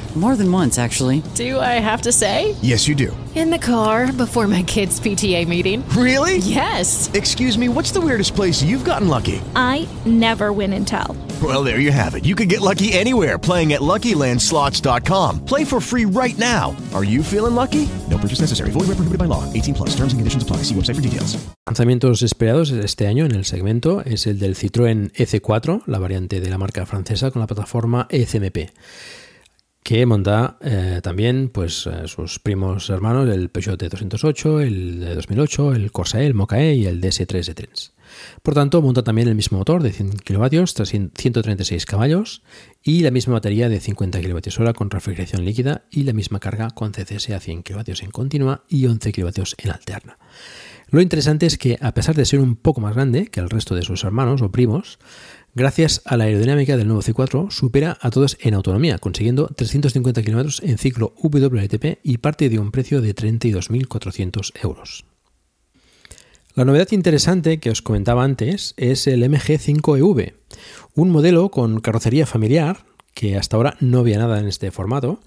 [0.15, 1.23] More than once, actually.
[1.35, 2.53] Do I have to say?
[2.61, 3.15] Yes, you do.
[3.33, 5.87] In the car before my kids' PTA meeting.
[5.95, 6.39] Really?
[6.39, 7.09] Yes.
[7.13, 9.41] Excuse me, what's the weirdest place you've gotten lucky?
[9.55, 11.15] I never win and tell.
[11.41, 12.25] Well, there you have it.
[12.25, 15.45] You can get lucky anywhere playing at LuckyLandSlots.com.
[15.45, 16.75] Play for free right now.
[16.93, 17.87] Are you feeling lucky?
[18.09, 18.71] No purchase necessary.
[18.71, 19.43] Void where prohibited by law.
[19.53, 19.95] 18 plus.
[19.95, 20.57] Terms and conditions apply.
[20.67, 21.37] See website for details.
[21.65, 26.49] Lanzamientos esperados este año en el segmento es el del Citroën EC4, la variante de
[26.49, 28.71] la marca francesa con la plataforma ECMP
[29.83, 35.15] que monta eh, también pues eh, sus primos hermanos, el Peugeot de 208, el de
[35.15, 37.93] 2008, el Corsa E, el Mocha E y el DS3 de Trends.
[38.43, 42.43] Por tanto, monta también el mismo motor de 100 kW, 136 caballos
[42.83, 46.91] y la misma batería de 50 kWh con refrigeración líquida y la misma carga con
[46.91, 50.17] CCS a 100 kW en continua y 11 kW en alterna.
[50.89, 53.75] Lo interesante es que, a pesar de ser un poco más grande que el resto
[53.75, 54.99] de sus hermanos o primos,
[55.53, 60.59] gracias a la aerodinámica del nuevo C4, supera a todos en autonomía, consiguiendo 350 km
[60.63, 65.05] en ciclo WLTP y parte de un precio de 32.400 euros.
[66.53, 70.33] La novedad interesante que os comentaba antes es el MG5EV,
[70.95, 75.21] un modelo con carrocería familiar, que hasta ahora no había nada en este formato,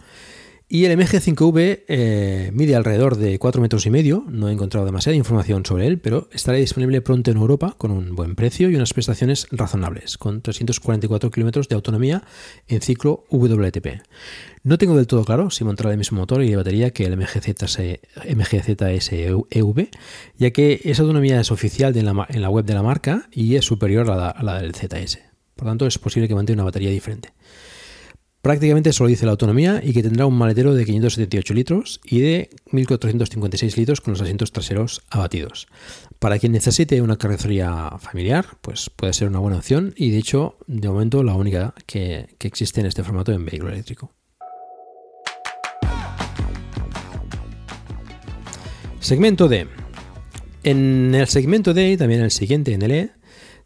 [0.66, 4.24] y el MG5V eh, mide alrededor de 4 metros y medio.
[4.28, 8.14] No he encontrado demasiada información sobre él, pero estará disponible pronto en Europa con un
[8.14, 12.24] buen precio y unas prestaciones razonables, con 344 kilómetros de autonomía
[12.66, 14.02] en ciclo WTP.
[14.62, 17.48] No tengo del todo claro si montará el mismo motor y batería que el MGZ,
[18.34, 19.88] MGZS-EV,
[20.38, 24.10] ya que esa autonomía es oficial en la, web de la marca y es superior
[24.10, 25.34] a la del ZS.
[25.54, 27.32] Por tanto, es posible que mantenga una batería diferente.
[28.44, 32.50] Prácticamente solo dice la autonomía y que tendrá un maletero de 578 litros y de
[32.72, 35.66] 1456 litros con los asientos traseros abatidos.
[36.18, 40.58] Para quien necesite una carrocería familiar, pues puede ser una buena opción y de hecho,
[40.66, 44.12] de momento, la única que, que existe en este formato en vehículo eléctrico.
[49.00, 49.68] Segmento D.
[50.64, 53.10] En el segmento D y también en el siguiente, en el E,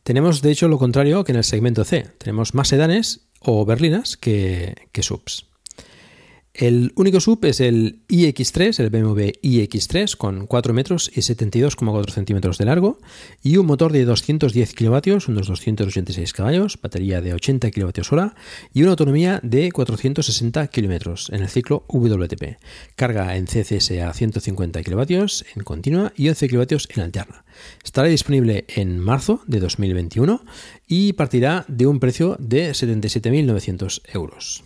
[0.04, 2.06] tenemos de hecho lo contrario que en el segmento C.
[2.16, 5.46] Tenemos más sedanes o berlinas que, que subs.
[6.58, 12.58] El único sub es el iX3, el BMW iX3, con 4 metros y 72,4 centímetros
[12.58, 12.98] de largo
[13.44, 18.32] y un motor de 210 kilovatios, unos 286 caballos, batería de 80 kWh
[18.74, 22.58] y una autonomía de 460 kilómetros en el ciclo WTP.
[22.96, 27.44] Carga en CCS a 150 kilovatios en continua y 11 kilovatios en alterna.
[27.84, 30.42] Estará disponible en marzo de 2021
[30.88, 34.64] y partirá de un precio de 77.900 euros.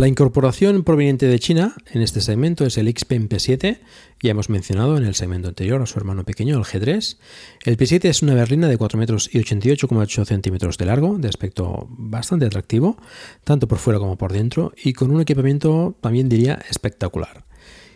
[0.00, 3.80] La incorporación proveniente de China en este segmento es el XPeng P7,
[4.22, 7.18] ya hemos mencionado en el segmento anterior a su hermano pequeño, el G3.
[7.66, 11.86] El P7 es una berlina de 4 metros y 88,8 centímetros de largo, de aspecto
[11.90, 12.96] bastante atractivo,
[13.44, 17.44] tanto por fuera como por dentro, y con un equipamiento también diría espectacular.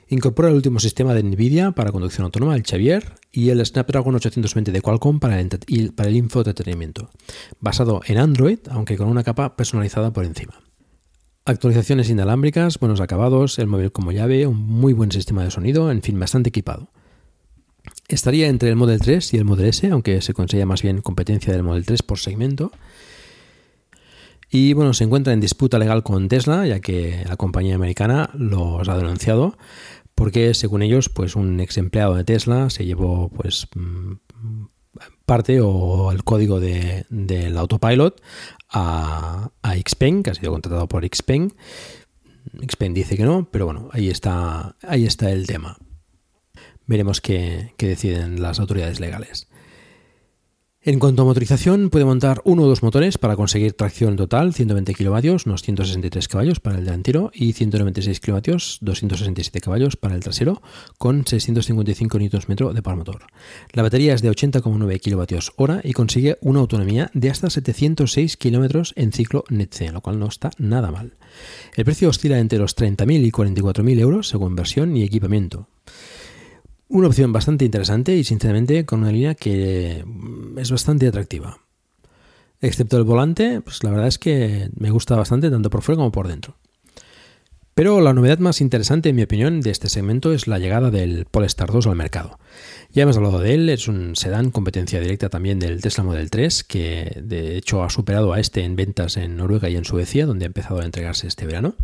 [0.09, 4.73] Incorpora el último sistema de NVIDIA para conducción autónoma, el Xavier, y el Snapdragon 820
[4.73, 5.49] de Qualcomm para el,
[5.95, 6.29] para el
[7.61, 10.64] basado en Android, aunque con una capa personalizada por encima.
[11.47, 16.01] Actualizaciones inalámbricas, buenos acabados, el móvil como llave, un muy buen sistema de sonido, en
[16.01, 16.89] fin, bastante equipado.
[18.09, 21.53] Estaría entre el Model 3 y el Model S, aunque se considera más bien competencia
[21.53, 22.73] del Model 3 por segmento.
[24.49, 28.89] Y bueno, se encuentra en disputa legal con Tesla, ya que la compañía americana los
[28.89, 29.59] ha denunciado,
[30.15, 34.15] porque según ellos, pues un ex empleado de Tesla se llevó pues mm,
[35.27, 38.23] parte o el código de, del autopilot
[38.75, 41.55] a, a Xpeng, que ha sido contratado por Xpeng.
[42.69, 45.79] Xpeng dice que no, pero bueno, ahí está, ahí está el tema.
[46.87, 49.49] Veremos qué, qué deciden las autoridades legales.
[50.87, 54.93] En cuanto a motorización, puede montar uno o dos motores para conseguir tracción total, 120
[54.93, 60.61] kilovatios, unos 163 caballos para el delantero y 196 kilovatios, 267 caballos para el trasero,
[60.99, 63.23] con 655 Nm de par motor.
[63.73, 68.93] La batería es de 80,9 kilovatios hora y consigue una autonomía de hasta 706 kilómetros
[68.95, 71.15] en ciclo NETC, lo cual no está nada mal.
[71.77, 75.67] El precio oscila entre los 30.000 y 44.000 euros según versión y equipamiento.
[76.89, 80.05] Una opción bastante interesante y sinceramente con una línea que
[80.57, 81.59] es bastante atractiva.
[82.61, 86.13] Excepto el volante, pues la verdad es que me gusta bastante tanto por fuera como
[86.13, 86.57] por dentro.
[87.75, 91.27] Pero la novedad más interesante, en mi opinión, de este segmento es la llegada del
[91.29, 92.39] Polestar 2 al mercado.
[92.93, 96.63] Ya hemos hablado de él, es un sedán competencia directa también del Tesla Model 3,
[96.63, 100.45] que de hecho ha superado a este en ventas en Noruega y en Suecia, donde
[100.45, 101.75] ha empezado a entregarse este verano.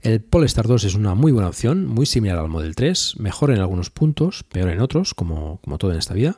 [0.00, 3.58] El Polestar 2 es una muy buena opción, muy similar al Model 3, mejor en
[3.58, 6.36] algunos puntos, peor en otros, como, como todo en esta vida.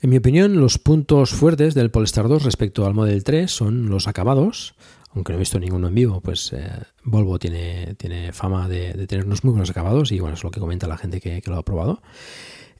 [0.00, 4.06] En mi opinión, los puntos fuertes del Polestar 2 respecto al Model 3 son los
[4.06, 4.76] acabados,
[5.16, 6.68] aunque no he visto ninguno en vivo, pues eh,
[7.02, 10.60] Volvo tiene, tiene fama de, tener unos muy buenos acabados y bueno, es lo que
[10.60, 12.02] comenta la gente que, lo ha probado.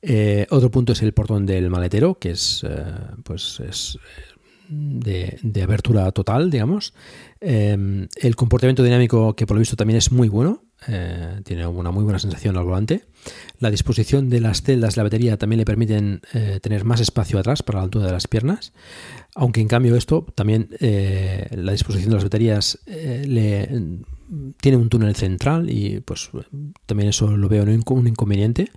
[0.02, 2.84] Eh, otro punto es el portón del maletero, que es, eh,
[3.24, 3.98] pues es
[4.68, 6.92] de, de, abertura total, digamos.
[7.40, 10.65] el comportamiento dinámico, que por lo visto también es muy bueno,
[11.44, 13.04] tiene una muy buena sensación al volante.
[13.58, 16.20] La disposición de las celdas de la batería también le permiten
[16.60, 18.72] tener más espacio atrás para la altura de las piernas.
[19.36, 23.68] Aunque en cambio esto también eh, la disposición de las baterías eh, le,
[24.62, 26.30] tiene un túnel central y pues
[26.86, 28.70] también eso lo veo un inconveniente.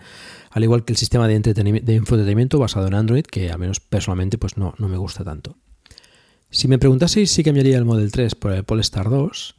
[0.51, 4.57] Al igual que el sistema de, de basado en Android, que al menos personalmente pues
[4.57, 5.55] no, no me gusta tanto.
[6.51, 9.55] Si me preguntaseis si cambiaría el Model 3 por el Polestar 2,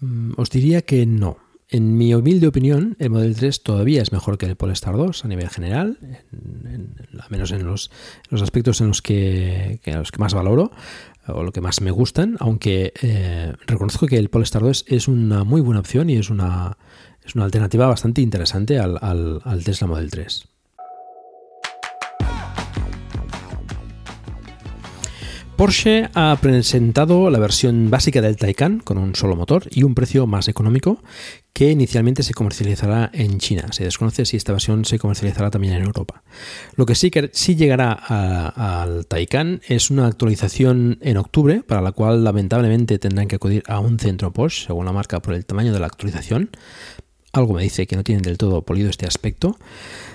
[0.00, 1.38] mm, os diría que no.
[1.70, 5.28] En mi humilde opinión, el Model 3 todavía es mejor que el Polestar 2 a
[5.28, 5.98] nivel general,
[6.32, 7.90] al menos en los,
[8.30, 9.78] aspectos en los que,
[10.16, 10.72] más valoro
[11.26, 15.44] o lo que más me gustan, aunque eh, reconozco que el Polestar 2 es una
[15.44, 16.78] muy buena opción y es una,
[17.22, 20.48] es una alternativa bastante interesante al, al Tesla Model 3.
[25.58, 30.24] Porsche ha presentado la versión básica del Taycan con un solo motor y un precio
[30.28, 31.02] más económico
[31.52, 33.66] que inicialmente se comercializará en China.
[33.72, 36.22] Se desconoce si esta versión se comercializará también en Europa.
[36.76, 41.92] Lo que sí, que, sí llegará al Taycan es una actualización en octubre, para la
[41.92, 45.72] cual lamentablemente tendrán que acudir a un centro Porsche, según la marca, por el tamaño
[45.72, 46.50] de la actualización.
[47.32, 49.58] Algo me dice que no tienen del todo polido este aspecto.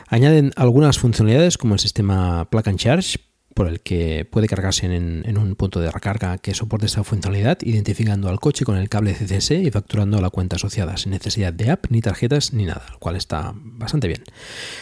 [0.08, 3.20] Añaden algunas funcionalidades como el sistema Plug and Charge
[3.54, 8.30] por el que puede cargarse en, un punto de recarga que soporte esa funcionalidad, identificando
[8.30, 11.86] al coche con el cable CCS y facturando la cuenta asociada, sin necesidad de app,
[11.90, 14.24] ni tarjetas, ni nada, lo cual está bastante bien.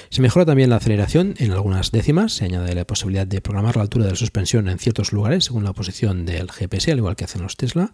[0.09, 3.84] Se mejora también la aceleración en algunas décimas, se añade la posibilidad de programar la
[3.84, 7.26] altura de la suspensión en ciertos lugares según la posición del GPS, al igual que
[7.26, 7.93] hacen los Tesla.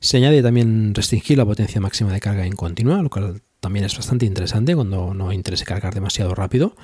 [0.00, 3.96] Se añade también restringir la potencia máxima de carga en continua, lo cual también es
[3.96, 6.74] bastante interesante cuando no interese cargar demasiado rápido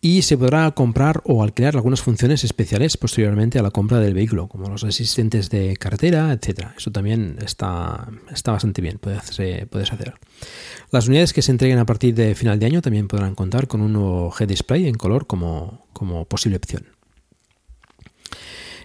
[0.00, 4.48] y se podrá comprar o alquilar algunas funciones especiales posteriormente a la compra del vehículo,
[4.48, 6.74] como los asistentes de carretera, etcétera.
[6.76, 9.36] Eso también está, está bastante bien, puedes,
[9.70, 10.14] puedes hacer.
[10.92, 13.80] Las unidades que se entreguen a partir de final de año también podrán contar con
[13.80, 16.97] un nuevo head display en color como, como posible opción.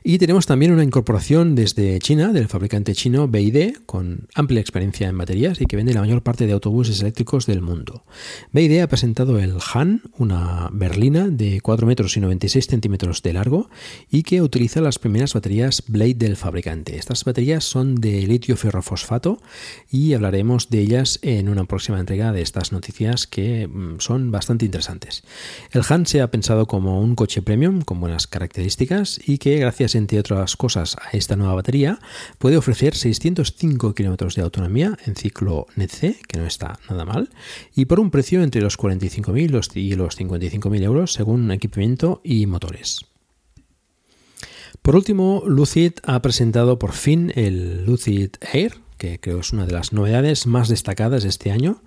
[0.05, 5.17] Y tenemos también una incorporación desde China, del fabricante chino BID, con amplia experiencia en
[5.17, 8.03] baterías y que vende la mayor parte de autobuses eléctricos del mundo.
[8.51, 13.69] BID ha presentado el Han, una berlina de 4 metros y 96 centímetros de largo
[14.11, 16.97] y que utiliza las primeras baterías Blade del fabricante.
[16.97, 19.41] Estas baterías son de litio ferrofosfato
[19.89, 24.65] y hablaremos de ellas en una próxima entrega de estas noticias que mm, son bastante
[24.65, 25.23] interesantes.
[25.71, 29.92] El Han se ha pensado como un coche premium con buenas características y que gracias
[29.95, 31.99] entre otras cosas, a esta nueva batería,
[32.37, 37.29] puede ofrecer 605 kilómetros de autonomía en ciclo NET-C, que no está nada mal,
[37.75, 43.01] y por un precio entre los 45.000 y los 55.000 euros según equipamiento y motores.
[44.81, 49.71] Por último, Lucid ha presentado por fin el Lucid Air, que creo es una de
[49.71, 51.81] las novedades más destacadas de este año.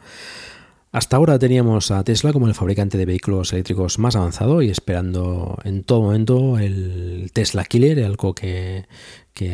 [0.96, 5.58] Hasta ahora teníamos a Tesla como el fabricante de vehículos eléctricos más avanzado y esperando
[5.64, 8.86] en todo momento el Tesla Killer, algo que,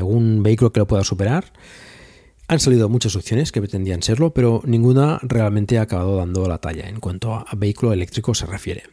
[0.04, 1.46] un vehículo que lo pueda superar.
[2.46, 6.88] Han salido muchas opciones que pretendían serlo, pero ninguna realmente ha acabado dando la talla
[6.88, 8.84] en cuanto a vehículo eléctrico se refiere.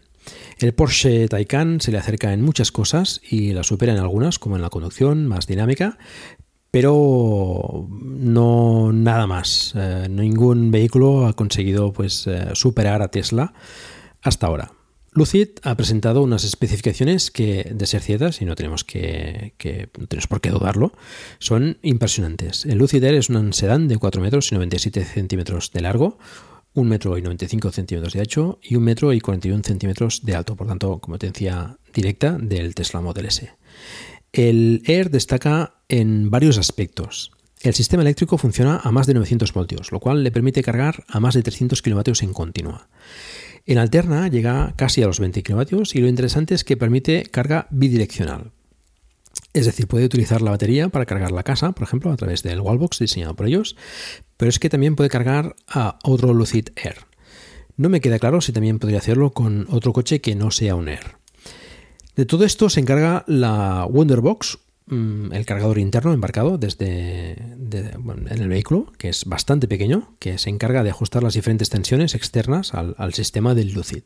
[0.58, 4.56] El Porsche Taycan se le acerca en muchas cosas y la supera en algunas, como
[4.56, 6.00] en la conducción más dinámica,
[6.72, 9.74] pero no nada más.
[9.76, 13.54] Eh, ningún vehículo ha conseguido pues, eh, superar a Tesla
[14.22, 14.72] hasta ahora.
[15.12, 19.54] Lucid ha presentado unas especificaciones que, de ser ciertas, y no tenemos, que,
[19.98, 20.94] no tenemos por qué dudarlo,
[21.40, 22.66] son impresionantes.
[22.66, 26.20] El Lucid Air es un sedán de 4 metros y 97 centímetros de largo,
[26.76, 30.56] 1 metro y 95 centímetros de ancho y 1 metro y 41 centímetros de alto,
[30.56, 33.52] por tanto, competencia directa del Tesla Model S.
[34.32, 37.32] El Air destaca en varios aspectos.
[37.62, 41.20] El sistema eléctrico funciona a más de 900 voltios, lo cual le permite cargar a
[41.20, 42.88] más de 300 kilovatios en continua.
[43.66, 47.68] En alterna llega casi a los 20 kilovatios y lo interesante es que permite carga
[47.70, 48.52] bidireccional.
[49.54, 52.62] Es decir, puede utilizar la batería para cargar la casa, por ejemplo, a través del
[52.62, 53.76] wallbox diseñado por ellos,
[54.38, 56.98] pero es que también puede cargar a otro Lucid Air.
[57.76, 60.88] No me queda claro si también podría hacerlo con otro coche que no sea un
[60.88, 61.18] Air.
[62.16, 64.60] De todo esto se encarga la Wonderbox,
[64.90, 70.84] el cargador interno embarcado desde en el vehículo, que es bastante pequeño, que se encarga
[70.84, 74.04] de ajustar las diferentes tensiones externas al, sistema del Lucid.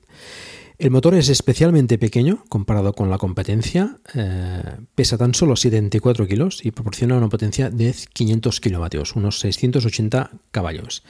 [0.80, 4.62] El motor es especialmente pequeño comparado con la competencia, eh,
[4.96, 11.04] pesa tan solo 74 kilos y proporciona una potencia de 500 kilovatios, unos 680 caballos.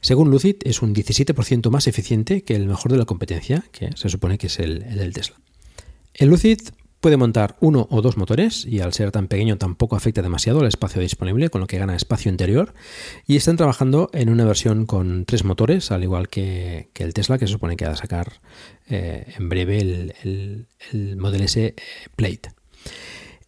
[0.00, 4.08] Según Lucid, es un 17% más eficiente que el mejor de la competencia, que se
[4.08, 5.36] supone que es el del Tesla.
[6.14, 6.60] El Lucid
[7.00, 10.68] puede montar uno o dos motores y al ser tan pequeño tampoco afecta demasiado el
[10.68, 12.74] espacio disponible, con lo que gana espacio interior.
[13.26, 17.46] Y están trabajando en una versión con tres motores, al igual que, el Tesla, que
[17.46, 18.40] se supone que va a sacar
[18.88, 21.74] eh, en breve el, el Model S eh,
[22.16, 22.52] Plate.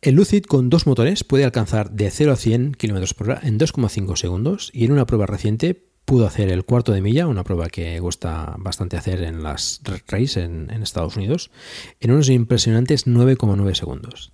[0.03, 3.59] El Lucid con dos motores puede alcanzar de 0 a 100 km por hora en
[3.59, 7.69] 2,5 segundos y en una prueba reciente pudo hacer el cuarto de milla, una prueba
[7.69, 11.53] que gusta bastante hacer en las race en, Estados Unidos,
[12.01, 14.33] en unos impresionantes 9,9 segundos.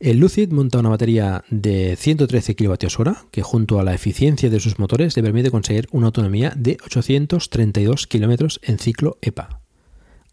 [0.00, 4.80] El Lucid monta una batería de 113 kWh que junto a la eficiencia de sus
[4.80, 9.60] motores le permite conseguir una autonomía de 832 km en ciclo EPA.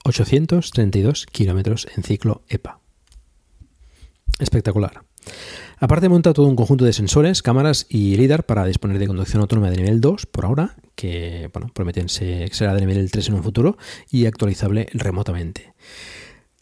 [0.04, 2.80] 832 km en ciclo EPA.
[4.40, 5.04] Espectacular.
[5.82, 9.72] Aparte monta todo un conjunto de sensores, cámaras y LIDAR para disponer de conducción autónoma
[9.72, 13.44] de nivel 2 por ahora, que bueno, prometen ser, será de nivel 3 en un
[13.44, 13.80] futuro
[14.12, 15.74] y actualizable remotamente.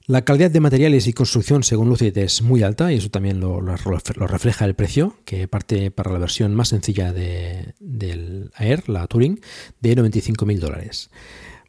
[0.06, 3.60] La calidad de materiales y construcción según Lucid es muy alta y eso también lo,
[3.60, 9.42] refleja el precio, que parte para la versión más sencilla de, del Air, la Touring,
[9.82, 11.10] de 95.000 dólares.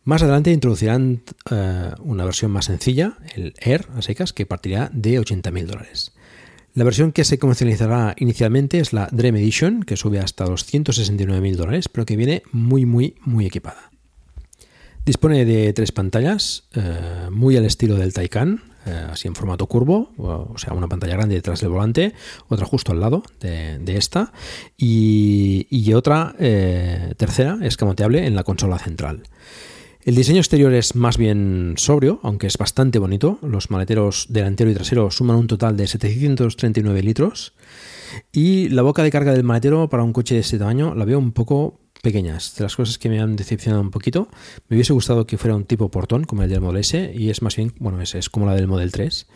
[0.04, 5.20] Más adelante introducirán eh, una versión más sencilla, el Air a secas, que partirá de
[5.20, 6.12] 80.000 dólares.
[6.72, 11.56] La versión que se comercializará inicialmente es la Dream Edition, que sube hasta los 169.000
[11.56, 13.90] dólares, pero que viene muy, muy, muy equipada.
[15.04, 20.12] Dispone de tres pantallas, eh, muy al estilo del Taycan, eh, así en formato curvo,
[20.16, 22.14] o sea, una pantalla grande detrás del volante,
[22.48, 24.32] otra justo al lado de, esta,
[24.76, 29.24] y, otra eh, tercera escamoteable en la consola central.
[30.02, 33.38] El diseño exterior es más bien sobrio, aunque es bastante bonito.
[33.42, 37.52] Los maleteros delantero y trasero suman un total de 739 litros.
[38.32, 41.18] Y la boca de carga del maletero para un coche de este tamaño la veo
[41.18, 42.38] un poco pequeña.
[42.38, 44.28] de las cosas que me han decepcionado un poquito.
[44.68, 47.42] Me hubiese gustado que fuera un tipo portón como el del Model S y es
[47.42, 49.26] más bien, bueno, es, es como la del Model 3.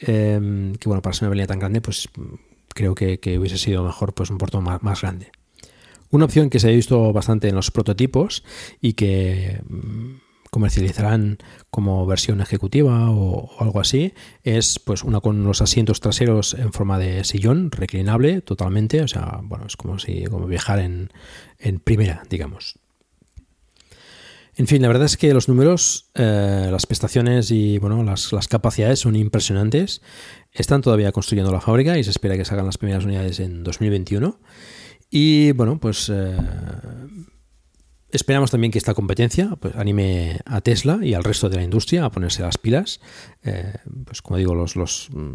[0.00, 2.10] Em, que bueno, para ser una avenida tan grande, pues
[2.74, 5.32] creo que, hubiese sido mejor pues un portón más grande.
[6.10, 8.44] Una opción que se ha visto bastante en los prototipos
[8.80, 10.16] y que mm,
[10.54, 11.38] comercializarán
[11.68, 16.96] como versión ejecutiva o, algo así es pues una con los asientos traseros en forma
[16.96, 21.10] de sillón reclinable totalmente o sea bueno es como si como viajar en,
[21.82, 22.78] primera digamos
[24.56, 28.46] en fin, la verdad es que los números, eh, las prestaciones y bueno, las, las,
[28.46, 30.00] capacidades son impresionantes.
[30.52, 34.38] Están todavía construyendo la fábrica y se espera que salgan las primeras unidades en 2021.
[35.16, 36.36] Y bueno, pues eh,
[38.10, 42.04] esperamos también que esta competencia pues, anime a Tesla y al resto de la industria
[42.04, 43.00] a ponerse las pilas.
[43.44, 43.74] Eh,
[44.06, 45.34] pues como digo, los, los, mm,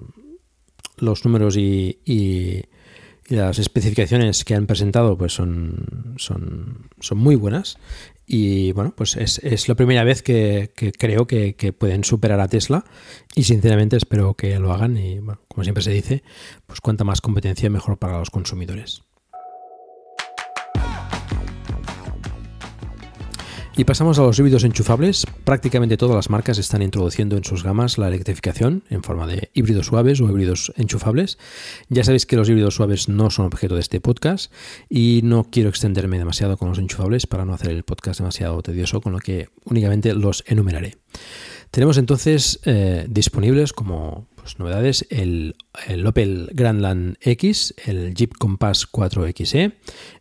[0.98, 1.98] los números y,
[3.30, 7.78] las especificaciones que han presentado pues son, son, son muy buenas.
[8.28, 12.50] Y bueno, pues es, es la primera vez que, creo que, que, pueden superar a
[12.50, 12.84] Tesla
[13.34, 16.22] y sinceramente espero que lo hagan y bueno, como siempre se dice,
[16.68, 19.04] pues cuanta más competencia mejor para los consumidores.
[23.80, 25.26] Y pasamos a los híbridos enchufables.
[25.46, 29.86] Prácticamente todas las marcas están introduciendo en sus gamas la electrificación en forma de híbridos
[29.86, 31.38] suaves o híbridos enchufables.
[31.88, 34.52] Ya sabéis que los híbridos suaves no son objeto de este podcast
[34.90, 39.00] y no quiero extenderme demasiado con los enchufables para no hacer el podcast demasiado tedioso,
[39.00, 40.98] con lo que únicamente los enumeraré.
[41.72, 45.56] Tenemos entonces eh, disponibles como pues, novedades el,
[45.88, 49.76] el, Opel Grandland X, el Jeep Compass 4XE,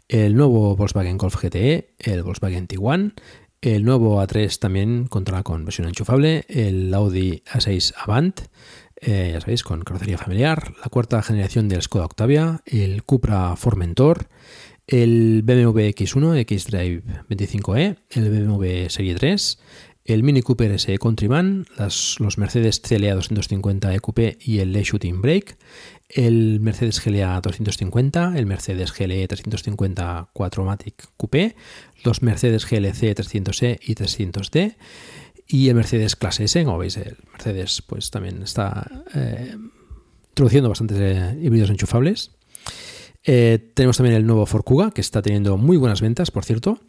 [0.07, 3.15] el nuevo Volkswagen Golf GTE, el Volkswagen Tiguan,
[3.61, 8.41] el nuevo A3 también contará con versión enchufable, el Audi A6 Avant,
[9.01, 14.29] eh, ya sabéis, con carrocería familiar, la cuarta generación del Skoda Octavia, el Cupra Formentor,
[14.87, 19.59] el BMW X1 X-Drive 25e, el BMW Serie 3,
[20.05, 25.21] el Mini Cooper SE Countryman, las, los Mercedes CLA 250 EQP y el Le Shooting
[25.21, 25.57] Brake,
[26.09, 31.57] el Mercedes GLA 250, el Mercedes GLE 350 4MATIC Coupé,
[32.05, 34.77] los Mercedes GLC 300E y 300D
[35.47, 39.57] y el Mercedes Clase S, como veis, el Mercedes pues también está eh,
[40.31, 42.33] introduciendo bastantes eh, híbridos enchufables.
[43.25, 46.81] Eh, tenemos también el nuevo Ford Kuga, que está teniendo muy buenas ventas, por cierto.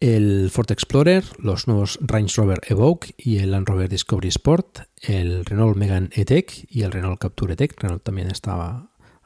[0.00, 5.44] El Ford Explorer, los nuevos Range Rover Evoque y el Land Rover Discovery Sport, el
[5.44, 7.74] Renault Megane E-Tech y el Renault Capture E-Tech.
[7.80, 8.91] Renault también estaba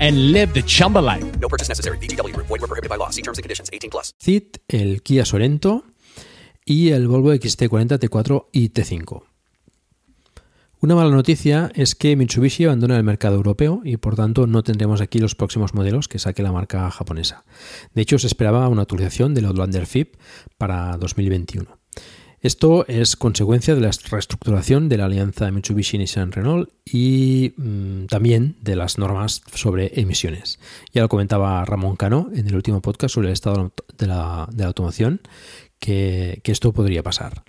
[0.00, 1.24] and live the Chumba life.
[1.40, 1.98] No purchase necessary.
[1.98, 2.34] BGW.
[2.36, 3.10] Void were prohibited by law.
[3.10, 3.70] See terms and conditions.
[3.72, 4.12] 18 plus.
[4.18, 5.84] Cit, el Kia Sorento
[6.64, 9.22] y el Volvo XT40 T4 y T5.
[10.80, 15.00] Una mala noticia es que Mitsubishi abandona el mercado europeo y por tanto no tendremos
[15.00, 17.44] aquí los próximos modelos que saque la marca japonesa.
[17.94, 20.16] De hecho, se esperaba una actualización del Outlander FIP
[20.58, 21.81] para 2021.
[22.42, 28.98] Esto es consecuencia de la reestructuración de la alianza Mitsubishi-Nissan-Renault y mmm, también de las
[28.98, 30.58] normas sobre emisiones.
[30.92, 34.64] Ya lo comentaba Ramón Cano en el último podcast sobre el estado de la, de
[34.64, 35.20] automoción,
[35.78, 37.44] que esto podría pasar.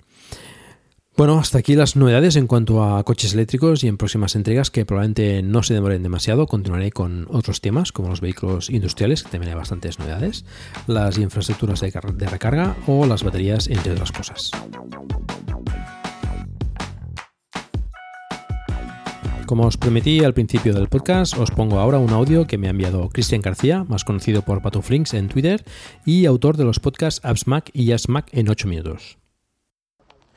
[1.16, 4.84] Bueno, hasta aquí las novedades en cuanto a coches eléctricos y en próximas entregas que
[4.84, 6.48] probablemente no se demoren demasiado.
[6.48, 10.44] Continuaré con otros temas como los vehículos industriales, que también hay bastantes novedades,
[10.88, 11.92] las infraestructuras de,
[12.26, 14.50] recarga o las baterías, entre otras cosas.
[19.46, 22.70] Como os prometí al principio del podcast, os pongo ahora un audio que me ha
[22.70, 25.64] enviado Cristian García, más conocido por Patuflinks en Twitter
[26.04, 29.23] y autor de los podcasts Apps Mac y Jazz Mac en 8 minutos.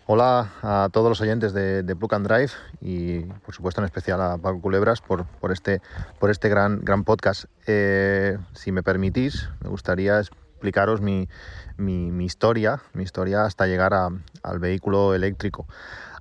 [0.09, 4.21] Hola a todos los oyentes de, de Plug and Drive y por supuesto en especial
[4.21, 5.81] a Paco Culebras por, por este,
[6.17, 7.43] por este gran, gran podcast.
[7.65, 11.27] Eh, si me permitís, me gustaría explicaros mi,
[11.75, 14.07] mi, mi historia, mi historia hasta llegar a,
[14.43, 15.67] al vehículo eléctrico.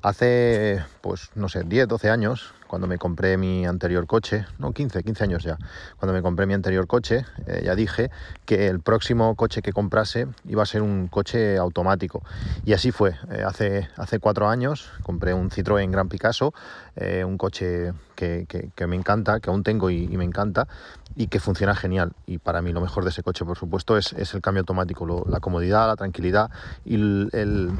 [0.02, 5.02] Hace, pues no sé, 10, 12 años, cuando me compré mi anterior coche, no 15,
[5.02, 5.58] 15 años ya,
[5.98, 8.10] cuando me compré mi anterior coche, eh, ya dije
[8.44, 12.22] que el próximo coche que comprase iba a ser un coche automático.
[12.64, 13.14] Y así fue.
[13.30, 16.52] Eh, hace, hace cuatro años compré un Citroën Gran Picasso,
[16.96, 20.68] eh, un coche que, que, que, me encanta, que aún tengo y, y, me encanta,
[21.14, 22.12] y que funciona genial.
[22.26, 25.06] Y para mí lo mejor de ese coche, por supuesto, es, es el cambio automático,
[25.06, 26.50] lo, la comodidad, la tranquilidad
[26.84, 27.70] y el, el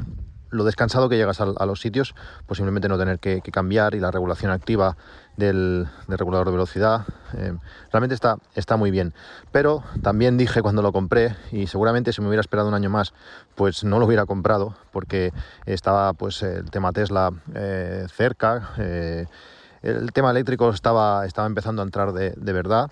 [0.49, 4.11] lo descansado que llegas a, los sitios, pues simplemente no tener que, cambiar y la
[4.11, 4.97] regulación activa
[5.35, 7.05] del, del regulador de velocidad,
[7.37, 7.53] eh,
[7.91, 9.13] realmente está, está muy bien.
[9.51, 13.13] Pero también dije cuando lo compré, y seguramente si me hubiera esperado un año más,
[13.55, 15.33] pues no lo hubiera comprado, porque
[15.65, 19.25] estaba pues el tema Tesla eh, cerca, eh,
[19.83, 22.89] el tema eléctrico estaba, estaba empezando a entrar de verdad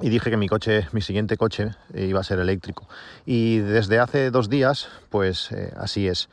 [0.00, 2.86] y dije que mi coche, mi siguiente coche iba a ser eléctrico.
[3.26, 6.28] Y desde hace dos días, pues eh, así es.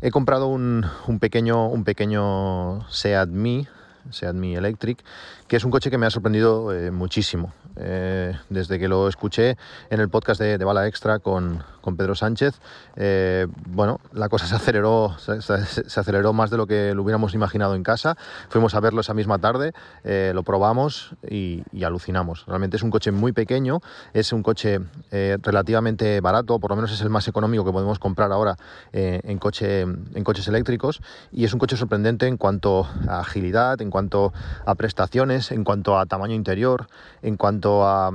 [0.00, 3.66] He comprado un, un, pequeño, un pequeño Seat Mi,
[4.10, 5.02] Seat Mi Electric,
[5.46, 7.52] que es un coche que me ha sorprendido eh, muchísimo.
[7.76, 9.56] Eh, desde que lo escuché
[9.88, 12.58] en el podcast de, de Bala Extra con, con Pedro Sánchez,
[12.96, 17.74] eh, bueno, la cosa se aceleró, se, aceleró más de lo que lo hubiéramos imaginado
[17.74, 18.16] en casa.
[18.48, 19.72] Fuimos a verlo esa misma tarde,
[20.04, 22.46] eh, lo probamos y, alucinamos.
[22.46, 23.80] Realmente es un coche muy pequeño,
[24.14, 24.78] es un coche
[25.10, 28.56] eh, relativamente barato, por lo menos es el más económico que podemos comprar ahora
[28.92, 31.02] en, coche, en coches eléctricos
[31.32, 34.32] y es un coche sorprendente en cuanto a agilidad, en cuanto
[34.64, 36.86] a prestaciones, en cuanto a tamaño interior,
[37.22, 38.12] en cuanto a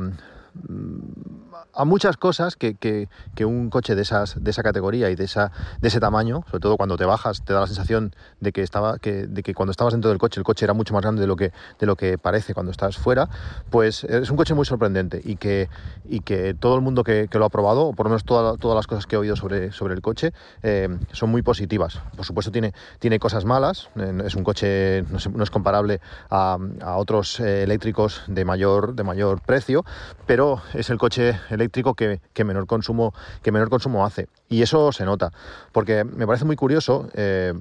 [1.77, 5.25] a muchas cosas que, que, que, un coche de, esas, de esa categoría y de,
[5.25, 8.63] esa, de ese tamaño, sobre todo cuando te bajas, te da la sensación de que,
[8.63, 11.21] estaba, que, de que cuando estabas dentro del coche, el coche era mucho más grande
[11.21, 13.29] de lo que, de lo que parece cuando estás fuera,
[13.69, 15.69] pues es un coche muy sorprendente y que,
[16.03, 18.87] y que todo el mundo que, lo ha probado, o por lo menos todas las
[18.87, 22.01] cosas que he oído sobre, sobre el coche, eh, son muy positivas.
[22.15, 26.01] Por supuesto tiene, tiene cosas malas, eh, es un coche, no es, no es comparable
[26.31, 29.85] a, a otros eh, eléctricos de mayor, de mayor precio,
[30.25, 33.13] pero es el coche eléctrico que, que, menor, consumo,
[33.43, 34.27] que menor consumo hace.
[34.49, 35.31] Y eso se nota,
[35.71, 37.09] porque me parece muy curioso.
[37.13, 37.53] Eh,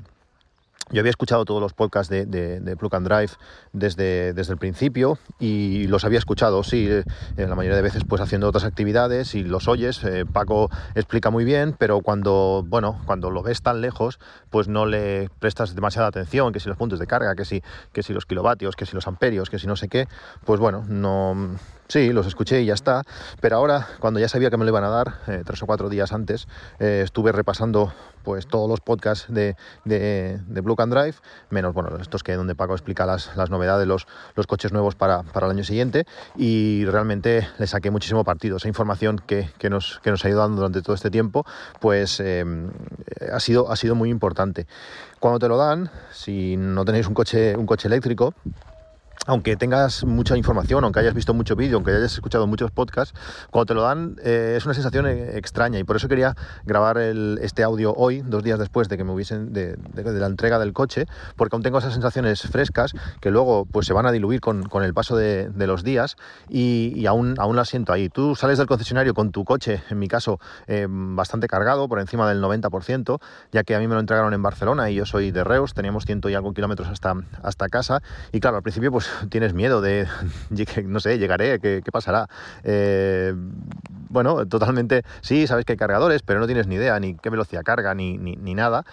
[0.90, 3.32] yo había escuchado todos los podcasts de, de, de Plug and Drive
[3.72, 7.02] desde, desde, el principio y los había escuchado, sí, eh,
[7.36, 10.04] la mayoría de veces pues haciendo otras actividades y los oyes.
[10.04, 14.86] Eh, Paco explica muy bien, pero cuando, bueno, cuando lo ves tan lejos, pues no
[14.86, 18.24] le prestas demasiada atención, que si los puntos de carga, que si, que si los
[18.24, 20.06] kilovatios, que si los amperios, que si no sé qué,
[20.44, 21.56] pues bueno, no,
[21.88, 23.02] Sí, los escuché y ya está.
[23.40, 25.88] Pero ahora, cuando ya sabía que me lo iban a dar, eh, tres o cuatro
[25.88, 26.48] días antes,
[26.80, 27.92] eh, estuve repasando
[28.24, 31.14] pues todos los podcasts de, de, de Blue Can Drive,
[31.48, 35.22] menos bueno, estos que donde Paco explica las, las novedades, los, los coches nuevos para,
[35.22, 36.06] para, el año siguiente.
[36.36, 38.56] Y realmente le saqué muchísimo partido.
[38.56, 41.46] Esa información que, que, nos, que nos ha ido dando durante todo este tiempo,
[41.80, 42.44] pues eh,
[43.32, 44.66] ha, sido, ha sido muy importante.
[45.20, 48.34] Cuando te lo dan, si no tenéis un coche, un coche eléctrico,
[49.26, 53.18] aunque tengas mucha información, aunque hayas visto mucho vídeo, aunque hayas escuchado muchos podcasts,
[53.50, 56.98] cuando te lo dan eh, es una sensación eh, extraña y por eso quería grabar
[56.98, 61.06] este audio hoy, dos días después de que me hubiesen de, la entrega del coche,
[61.36, 64.94] porque aún tengo esas sensaciones frescas que luego pues se van a diluir con, el
[64.94, 66.16] paso de, los días
[66.48, 68.08] y, y, aún, aún las siento ahí.
[68.08, 72.28] Tú sales del concesionario con tu coche, en mi caso, eh, bastante cargado, por encima
[72.28, 73.18] del 90%,
[73.52, 76.04] ya que a mí me lo entregaron en Barcelona y yo soy de Reus, teníamos
[76.04, 78.02] ciento y algo kilómetros hasta, hasta casa
[78.32, 80.06] y claro, al principio pues tienes miedo de,
[80.84, 82.28] no sé, llegaré, ¿qué, pasará?
[82.64, 83.34] Eh,
[84.08, 87.62] bueno, totalmente, sí, sabes que hay cargadores, pero no tienes ni idea ni qué velocidad
[87.64, 88.84] carga ni, ni, ni nada.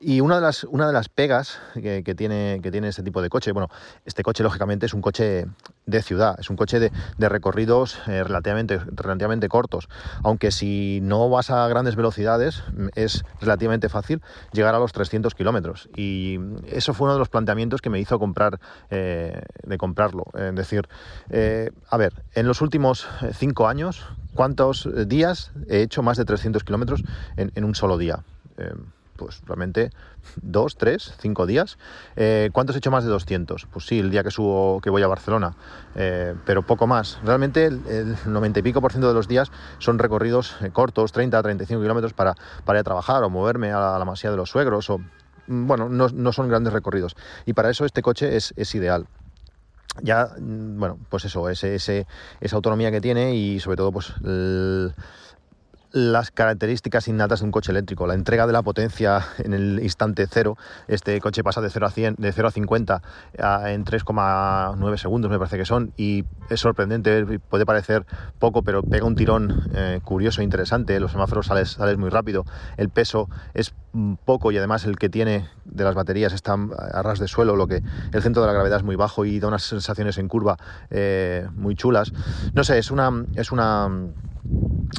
[0.00, 3.28] Y una de las, una de las pegas que, tiene, que tiene este tipo de
[3.28, 3.68] coche, bueno,
[4.04, 5.46] este coche lógicamente es un coche
[5.86, 9.88] de ciudad, es un coche de, de recorridos eh, relativamente, relativamente cortos,
[10.22, 12.62] aunque si no vas a grandes velocidades
[12.94, 15.88] es relativamente fácil llegar a los 300 kilómetros.
[15.96, 18.60] Y eso fue uno de los planteamientos que me hizo comprar,
[18.90, 20.24] eh, de comprarlo.
[20.34, 20.88] Es decir,
[21.30, 26.64] eh, a ver, en los últimos cinco años, ¿cuántos días he hecho más de 300
[26.64, 27.04] kilómetros
[27.36, 28.24] en, un solo día?
[28.56, 28.72] Eh,
[29.18, 29.90] pues realmente
[30.40, 31.76] dos, tres, cinco días.
[32.16, 33.66] Eh, ¿Cuántos he hecho más de 200?
[33.66, 35.54] Pues sí, el día que subo, que voy a Barcelona,
[35.94, 37.18] eh, pero poco más.
[37.24, 41.12] Realmente el, el, 90 y pico por ciento de los días son recorridos eh, cortos,
[41.12, 42.34] 30, 35 kilómetros para,
[42.64, 45.00] para ir a trabajar o moverme a la, a masía de los suegros o...
[45.50, 47.16] Bueno, no, no, son grandes recorridos.
[47.46, 49.06] Y para eso este coche es, es ideal
[50.02, 52.06] ya, bueno, pues eso, ese, ese,
[52.40, 54.94] esa autonomía que tiene y sobre todo, pues el,
[55.92, 60.26] las características innatas de un coche eléctrico, la entrega de la potencia en el instante
[60.30, 60.56] cero.
[60.86, 63.02] Este coche pasa de 0 a 100, de 0 a 50
[63.66, 68.06] en 3,9 segundos, me parece que son, y es sorprendente, puede parecer
[68.38, 70.98] poco, pero pega un tirón eh, curioso e interesante.
[71.00, 72.44] Los semáforos sales, sales muy rápido,
[72.76, 73.74] el peso es
[74.24, 77.66] poco y además el que tiene de las baterías está a ras de suelo, lo
[77.66, 77.82] que
[78.12, 80.56] el centro de la gravedad es muy bajo y da unas sensaciones en curva
[80.90, 82.12] eh, muy chulas.
[82.52, 83.88] No sé, es una, es una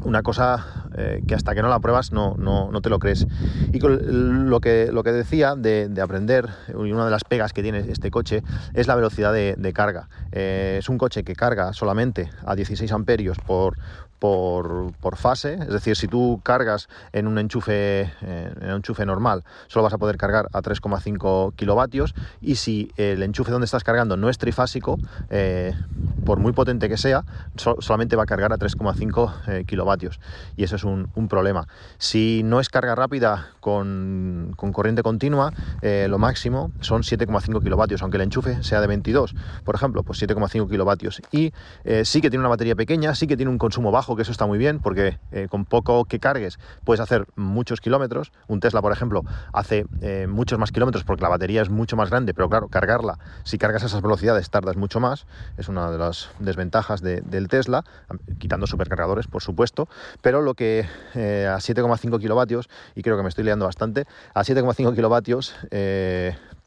[0.04, 3.28] una cosa eh, que hasta que no la pruebas no, no, no, te lo crees.
[3.74, 7.62] Y lo que, lo que decía de, de, aprender, y una de las pegas que
[7.62, 10.10] tiene este coche, es la velocidad de, de carga.
[10.32, 13.78] Eh, es un coche que carga solamente a 16 amperios por,
[14.20, 19.44] por, fase, es decir, si tú cargas en un enchufe, eh, en un enchufe normal,
[19.68, 22.14] solo vas a poder cargar a 3,5 kilovatios.
[22.42, 24.98] Y si el enchufe donde estás cargando no es trifásico,
[25.30, 25.74] eh,
[26.26, 27.24] por muy potente que sea,
[27.56, 30.20] so, solamente va a cargar a 3,5 eh, kilovatios.
[30.58, 31.68] Y eso es un, problema.
[32.00, 38.18] Si no es carga rápida con, con corriente continua, lo máximo son 7,5 kilovatios, aunque
[38.18, 41.22] el enchufe sea de 22, por ejemplo, pues 7,5 kilovatios.
[41.32, 41.54] Y
[42.04, 44.46] sí que tiene una batería pequeña, sí que tiene un consumo bajo, que eso está
[44.46, 48.32] muy bien porque eh, con poco que cargues puedes hacer muchos kilómetros.
[48.48, 52.10] Un Tesla, por ejemplo, hace eh, muchos más kilómetros porque la batería es mucho más
[52.10, 55.26] grande, pero claro, cargarla, si cargas a esas velocidades tardas mucho más,
[55.58, 57.84] es una de las desventajas de, del Tesla,
[58.40, 59.88] quitando supercargadores, por supuesto,
[60.22, 60.86] pero lo que
[61.16, 65.56] eh, a 7,5 kilovatios, y creo que me estoy liando bastante, a 7,5 kilovatios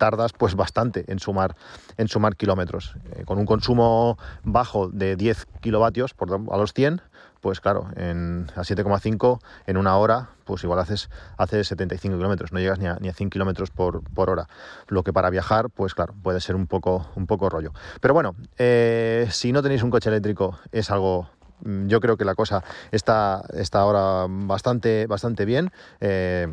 [0.03, 1.55] tardas pues bastante en sumar,
[1.97, 2.97] en sumar kilómetros.
[3.12, 6.16] Eh, con un consumo bajo de 10 kilovatios
[6.51, 7.01] a los 100,
[7.43, 12.61] pues claro, en, a 7,5 en una hora, pues igual haces, haces 75 kilómetros, no
[12.61, 14.47] llegas ni a, ni a 100 kilómetros por, por, hora.
[14.86, 17.72] Lo que para viajar, pues claro, puede ser un poco, un poco rollo.
[18.01, 21.28] Pero bueno, eh, si no tenéis un coche eléctrico es algo
[21.64, 22.62] mm, yo creo que la cosa
[22.93, 25.72] está, está ahora bastante, bastante bien.
[26.01, 26.47] Eh,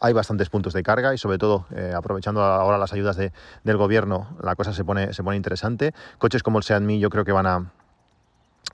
[0.00, 3.32] hay bastantes puntos de carga y sobre todo eh, aprovechando ahora las ayudas de,
[3.64, 5.92] del gobierno la cosa se pone, se pone interesante.
[6.16, 7.70] Coches como el Seat Mii yo creo que van a,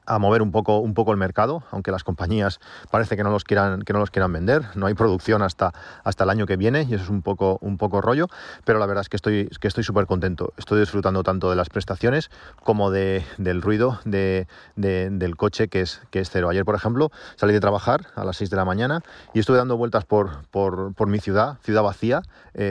[0.09, 2.61] a mover un poco, un poco el mercado, aunque las compañías
[2.91, 4.65] parece que no los quieran, que no los quieran vender.
[4.75, 5.73] No hay producción hasta,
[6.03, 8.27] hasta el año que viene y eso es un poco, un poco rollo,
[8.65, 10.53] pero la verdad es que estoy que estoy súper contento.
[10.57, 12.31] Estoy disfrutando tanto de las prestaciones
[12.65, 16.49] como de, del ruido de, del coche que es, que es cero.
[16.49, 19.03] Ayer, por ejemplo, salí de trabajar a las 6 de la mañana
[19.35, 22.23] y estuve dando vueltas por, por, por mi ciudad, ciudad vacía,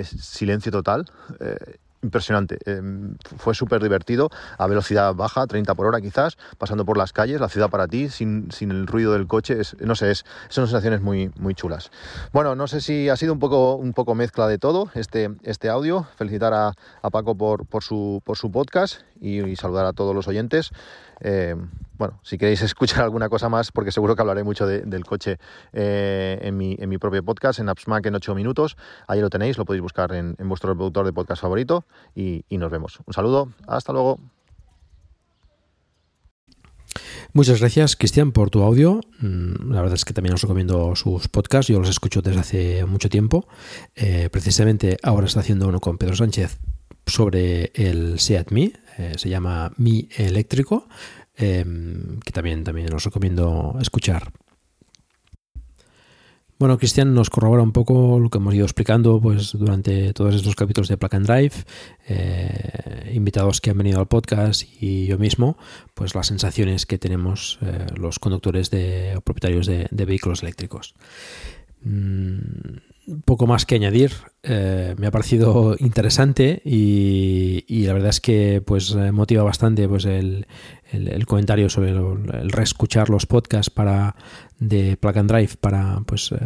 [0.03, 1.05] silencio total.
[1.39, 2.57] Eh, impresionante.
[2.65, 7.39] Em, fue súper divertido a velocidad baja, 30 por hora quizás, pasando por las calles,
[7.39, 9.59] la ciudad para ti, sin, sin el ruido del coche.
[9.59, 11.91] Es, no sé, es, son sensaciones muy, muy chulas.
[12.33, 15.69] Bueno, no sé si ha sido un poco, un poco mezcla de todo este, este
[15.69, 16.07] audio.
[16.15, 20.27] Felicitar a, a Paco por, por, su, por su podcast y, saludar a todos los
[20.27, 20.71] oyentes.
[21.22, 21.55] Eh,
[21.97, 25.38] bueno, si queréis escuchar alguna cosa más, porque seguro que hablaré mucho del coche
[25.74, 29.57] eh, en, mi, en, mi, propio podcast, en AppsMac en 8 minutos, ahí lo tenéis,
[29.57, 32.99] lo podéis buscar en, vuestro reproductor de podcast favorito y, y nos vemos.
[33.05, 34.20] Un saludo, hasta luego.
[37.34, 39.01] Muchas gracias, Cristian, por tu audio.
[39.20, 41.72] Mm, la verdad es que también os recomiendo sus podcasts.
[41.72, 43.47] Yo los escucho desde hace mucho tiempo.
[43.95, 46.57] Eh, precisamente ahora está haciendo uno con Pedro Sánchez
[47.07, 48.73] sobre el Seat Mi.
[48.97, 50.87] Eh, se llama Mi Eléctrico.
[51.35, 54.31] Em, que también, también os recomiendo escuchar.
[56.59, 60.55] Bueno, Cristian nos corrobora un poco lo que hemos ido explicando pues, durante todos estos
[60.55, 61.53] capítulos de Plug and Drive,
[62.07, 65.55] eh, invitados que han venido al podcast y yo mismo,
[65.93, 70.95] pues las sensaciones que tenemos eh, los conductores de, o propietarios de, vehículos eléctricos.
[71.83, 72.77] Mm,
[73.25, 74.11] poco más que añadir.
[74.43, 80.45] Eh, me ha parecido interesante y, la verdad es que pues motiva bastante pues el,
[81.25, 84.15] comentario sobre el, reescuchar los podcasts para
[84.59, 86.37] de Plug and Drive para pues eh,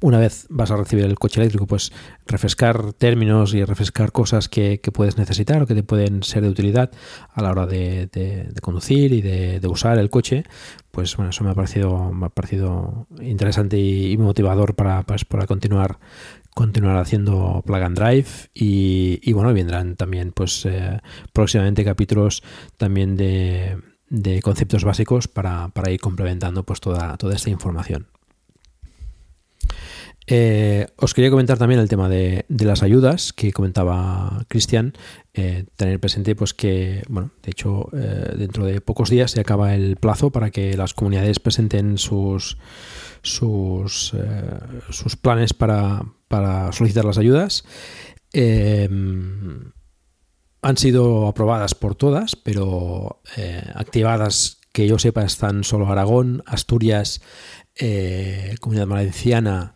[0.00, 1.90] una vez vas a recibir el coche eléctrico, pues
[2.26, 6.90] refrescar términos y refrescar cosas que, puedes necesitar o que te pueden ser de utilidad
[7.32, 10.44] a la hora de, conducir y de, usar el coche,
[10.90, 15.46] pues bueno, eso me ha parecido, me ha parecido interesante y, motivador para, pues, para
[15.46, 15.98] continuar
[16.54, 21.00] continuar haciendo plug and drive y, bueno vendrán también pues eh,
[21.34, 22.42] próximamente capítulos
[22.78, 23.78] también de,
[24.42, 28.06] conceptos básicos para, para, ir complementando pues toda, toda esta información
[30.28, 34.94] eh, os quería comentar también el tema de, las ayudas que comentaba Cristian.
[35.34, 39.74] Eh, tener presente pues que, bueno, de hecho, eh, dentro de pocos días se acaba
[39.74, 42.58] el plazo para que las comunidades presenten sus
[43.22, 44.14] sus,
[44.90, 46.02] sus planes para,
[46.72, 47.64] solicitar las ayudas.
[50.62, 53.20] han sido aprobadas por todas, pero
[53.74, 57.20] activadas que yo sepa están solo Aragón, Asturias,
[58.60, 59.74] Comunidad Valenciana,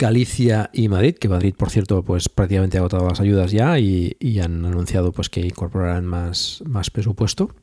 [0.00, 4.16] Galicia y Madrid, que Madrid, por cierto, pues prácticamente ha agotado las ayudas ya y,
[4.42, 7.54] han anunciado pues que incorporarán más, más presupuesto,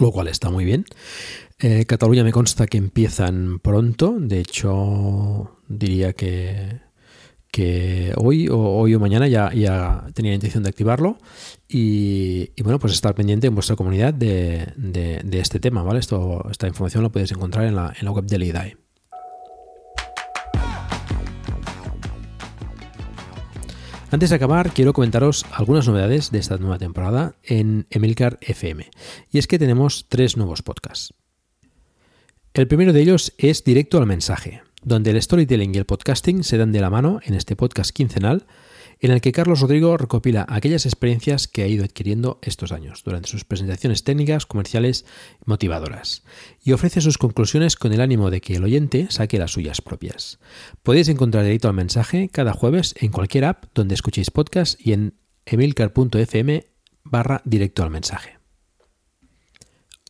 [0.00, 0.86] lo cual está muy bien.
[1.58, 6.80] Eh, Cataluña me consta que empiezan pronto, de hecho diría que,
[7.50, 11.18] que hoy o hoy o mañana ya, ya tenía la intención de activarlo
[11.68, 14.72] y, bueno, pues estar pendiente en vuestra comunidad de,
[15.30, 15.98] este tema, ¿vale?
[15.98, 18.83] Esto, esta información la podéis encontrar en la, en la web del IDAE.
[24.14, 28.88] Antes de acabar, quiero comentaros algunas novedades de esta nueva temporada en Emilcar FM.
[29.32, 31.12] Y es que tenemos tres nuevos podcasts.
[32.52, 36.58] El primero de ellos es Directo al Mensaje, donde el storytelling y el podcasting se
[36.58, 38.46] dan de la mano en este podcast quincenal
[39.00, 43.28] en el que Carlos Rodrigo recopila aquellas experiencias que ha ido adquiriendo estos años durante
[43.28, 45.04] sus presentaciones técnicas, comerciales
[45.40, 46.22] y motivadoras,
[46.62, 50.38] y ofrece sus conclusiones con el ánimo de que el oyente saque las suyas propias.
[50.82, 55.14] Podéis encontrar directo al mensaje cada jueves en cualquier app donde escuchéis podcast y en
[55.46, 56.64] emilcar.fm
[57.04, 58.43] barra directo al mensaje.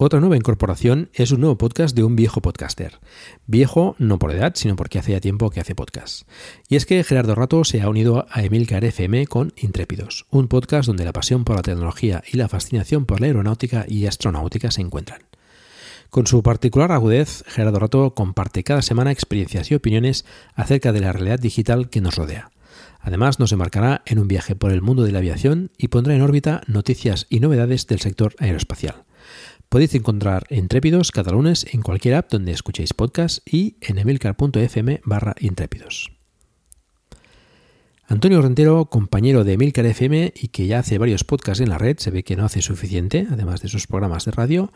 [0.01, 2.99] Otra nueva incorporación es un nuevo podcast de un viejo podcaster.
[3.47, 6.29] Viejo no por edad, sino porque hace ya tiempo que hace podcast.
[6.69, 10.89] Y es que Gerardo Rato se ha unido a Emilcar FM con Intrépidos, un podcast
[10.89, 14.81] donde la pasión por la tecnología y la fascinación por la aeronáutica y astronáutica se
[14.81, 15.23] encuentran.
[16.11, 20.25] Con su particular agudez, Gerardo Rato comparte cada semana experiencias y opiniones
[20.57, 22.51] acerca de la realidad digital que nos rodea.
[22.99, 26.23] Además, nos embarcará en un viaje por el mundo de la aviación y pondrá en
[26.23, 29.05] órbita noticias y novedades del sector aeroespacial.
[29.75, 35.35] Podéis encontrar Intrépidos cada lunes en cualquier app donde escuchéis podcast y en emilcar.fm barra
[35.41, 36.14] intrépidos.
[38.07, 41.97] Antonio Rentero, compañero de Milcar FM y que ya hace varios podcasts en la red,
[41.99, 44.71] se ve que no hace suficiente, además de sus programas de radio,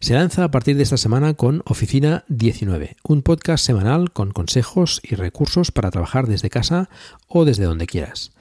[0.00, 5.02] se lanza a partir de esta semana con Oficina 19, un podcast semanal con consejos
[5.04, 6.88] y recursos para trabajar desde casa
[7.28, 8.32] o desde donde quieras.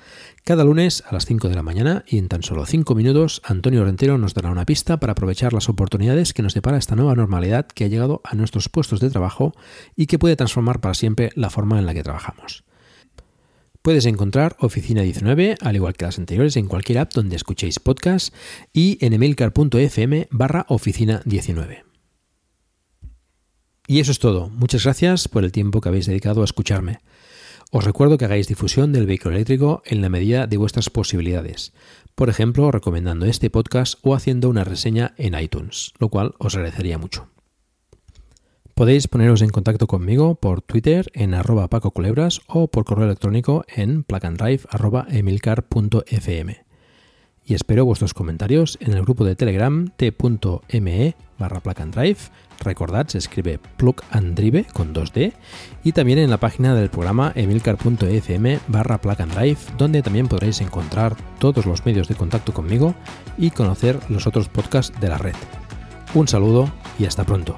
[0.45, 3.83] Cada lunes a las 5 de la mañana y en tan solo 5 minutos, Antonio
[3.83, 7.67] Rentero nos dará una pista para aprovechar las oportunidades que nos depara esta nueva normalidad
[7.67, 9.53] que ha llegado a nuestros puestos de trabajo
[9.97, 12.63] y que puede transformar para siempre la forma en la que trabajamos.
[13.89, 18.31] Puedes encontrar Oficina 19, al igual que las anteriores, en cualquier app donde escuchéis podcast
[18.71, 21.85] y en emilcar.fm barra Oficina 19.
[23.87, 24.47] Y eso es todo.
[24.51, 26.99] Muchas gracias por el tiempo que habéis dedicado a escucharme.
[27.71, 31.73] Os recuerdo que hagáis difusión del vehículo eléctrico en la medida de vuestras posibilidades,
[32.13, 36.99] por ejemplo, recomendando este podcast o haciendo una reseña en iTunes, lo cual os agradecería
[36.99, 37.27] mucho.
[38.79, 41.67] Podéis poneros en contacto conmigo por Twitter en arroba
[42.47, 46.63] o por correo electrónico en placandrive.emilcar.fm.
[47.43, 51.61] Y espero vuestros comentarios en el grupo de Telegram t.me barra.
[52.63, 55.33] Recordad, se escribe plug and drive con 2D.
[55.83, 59.01] Y también en la página del programa emilcar.fm barra
[59.77, 62.95] donde también podréis encontrar todos los medios de contacto conmigo
[63.37, 65.35] y conocer los otros podcasts de la red.
[66.13, 67.57] Un saludo y hasta pronto.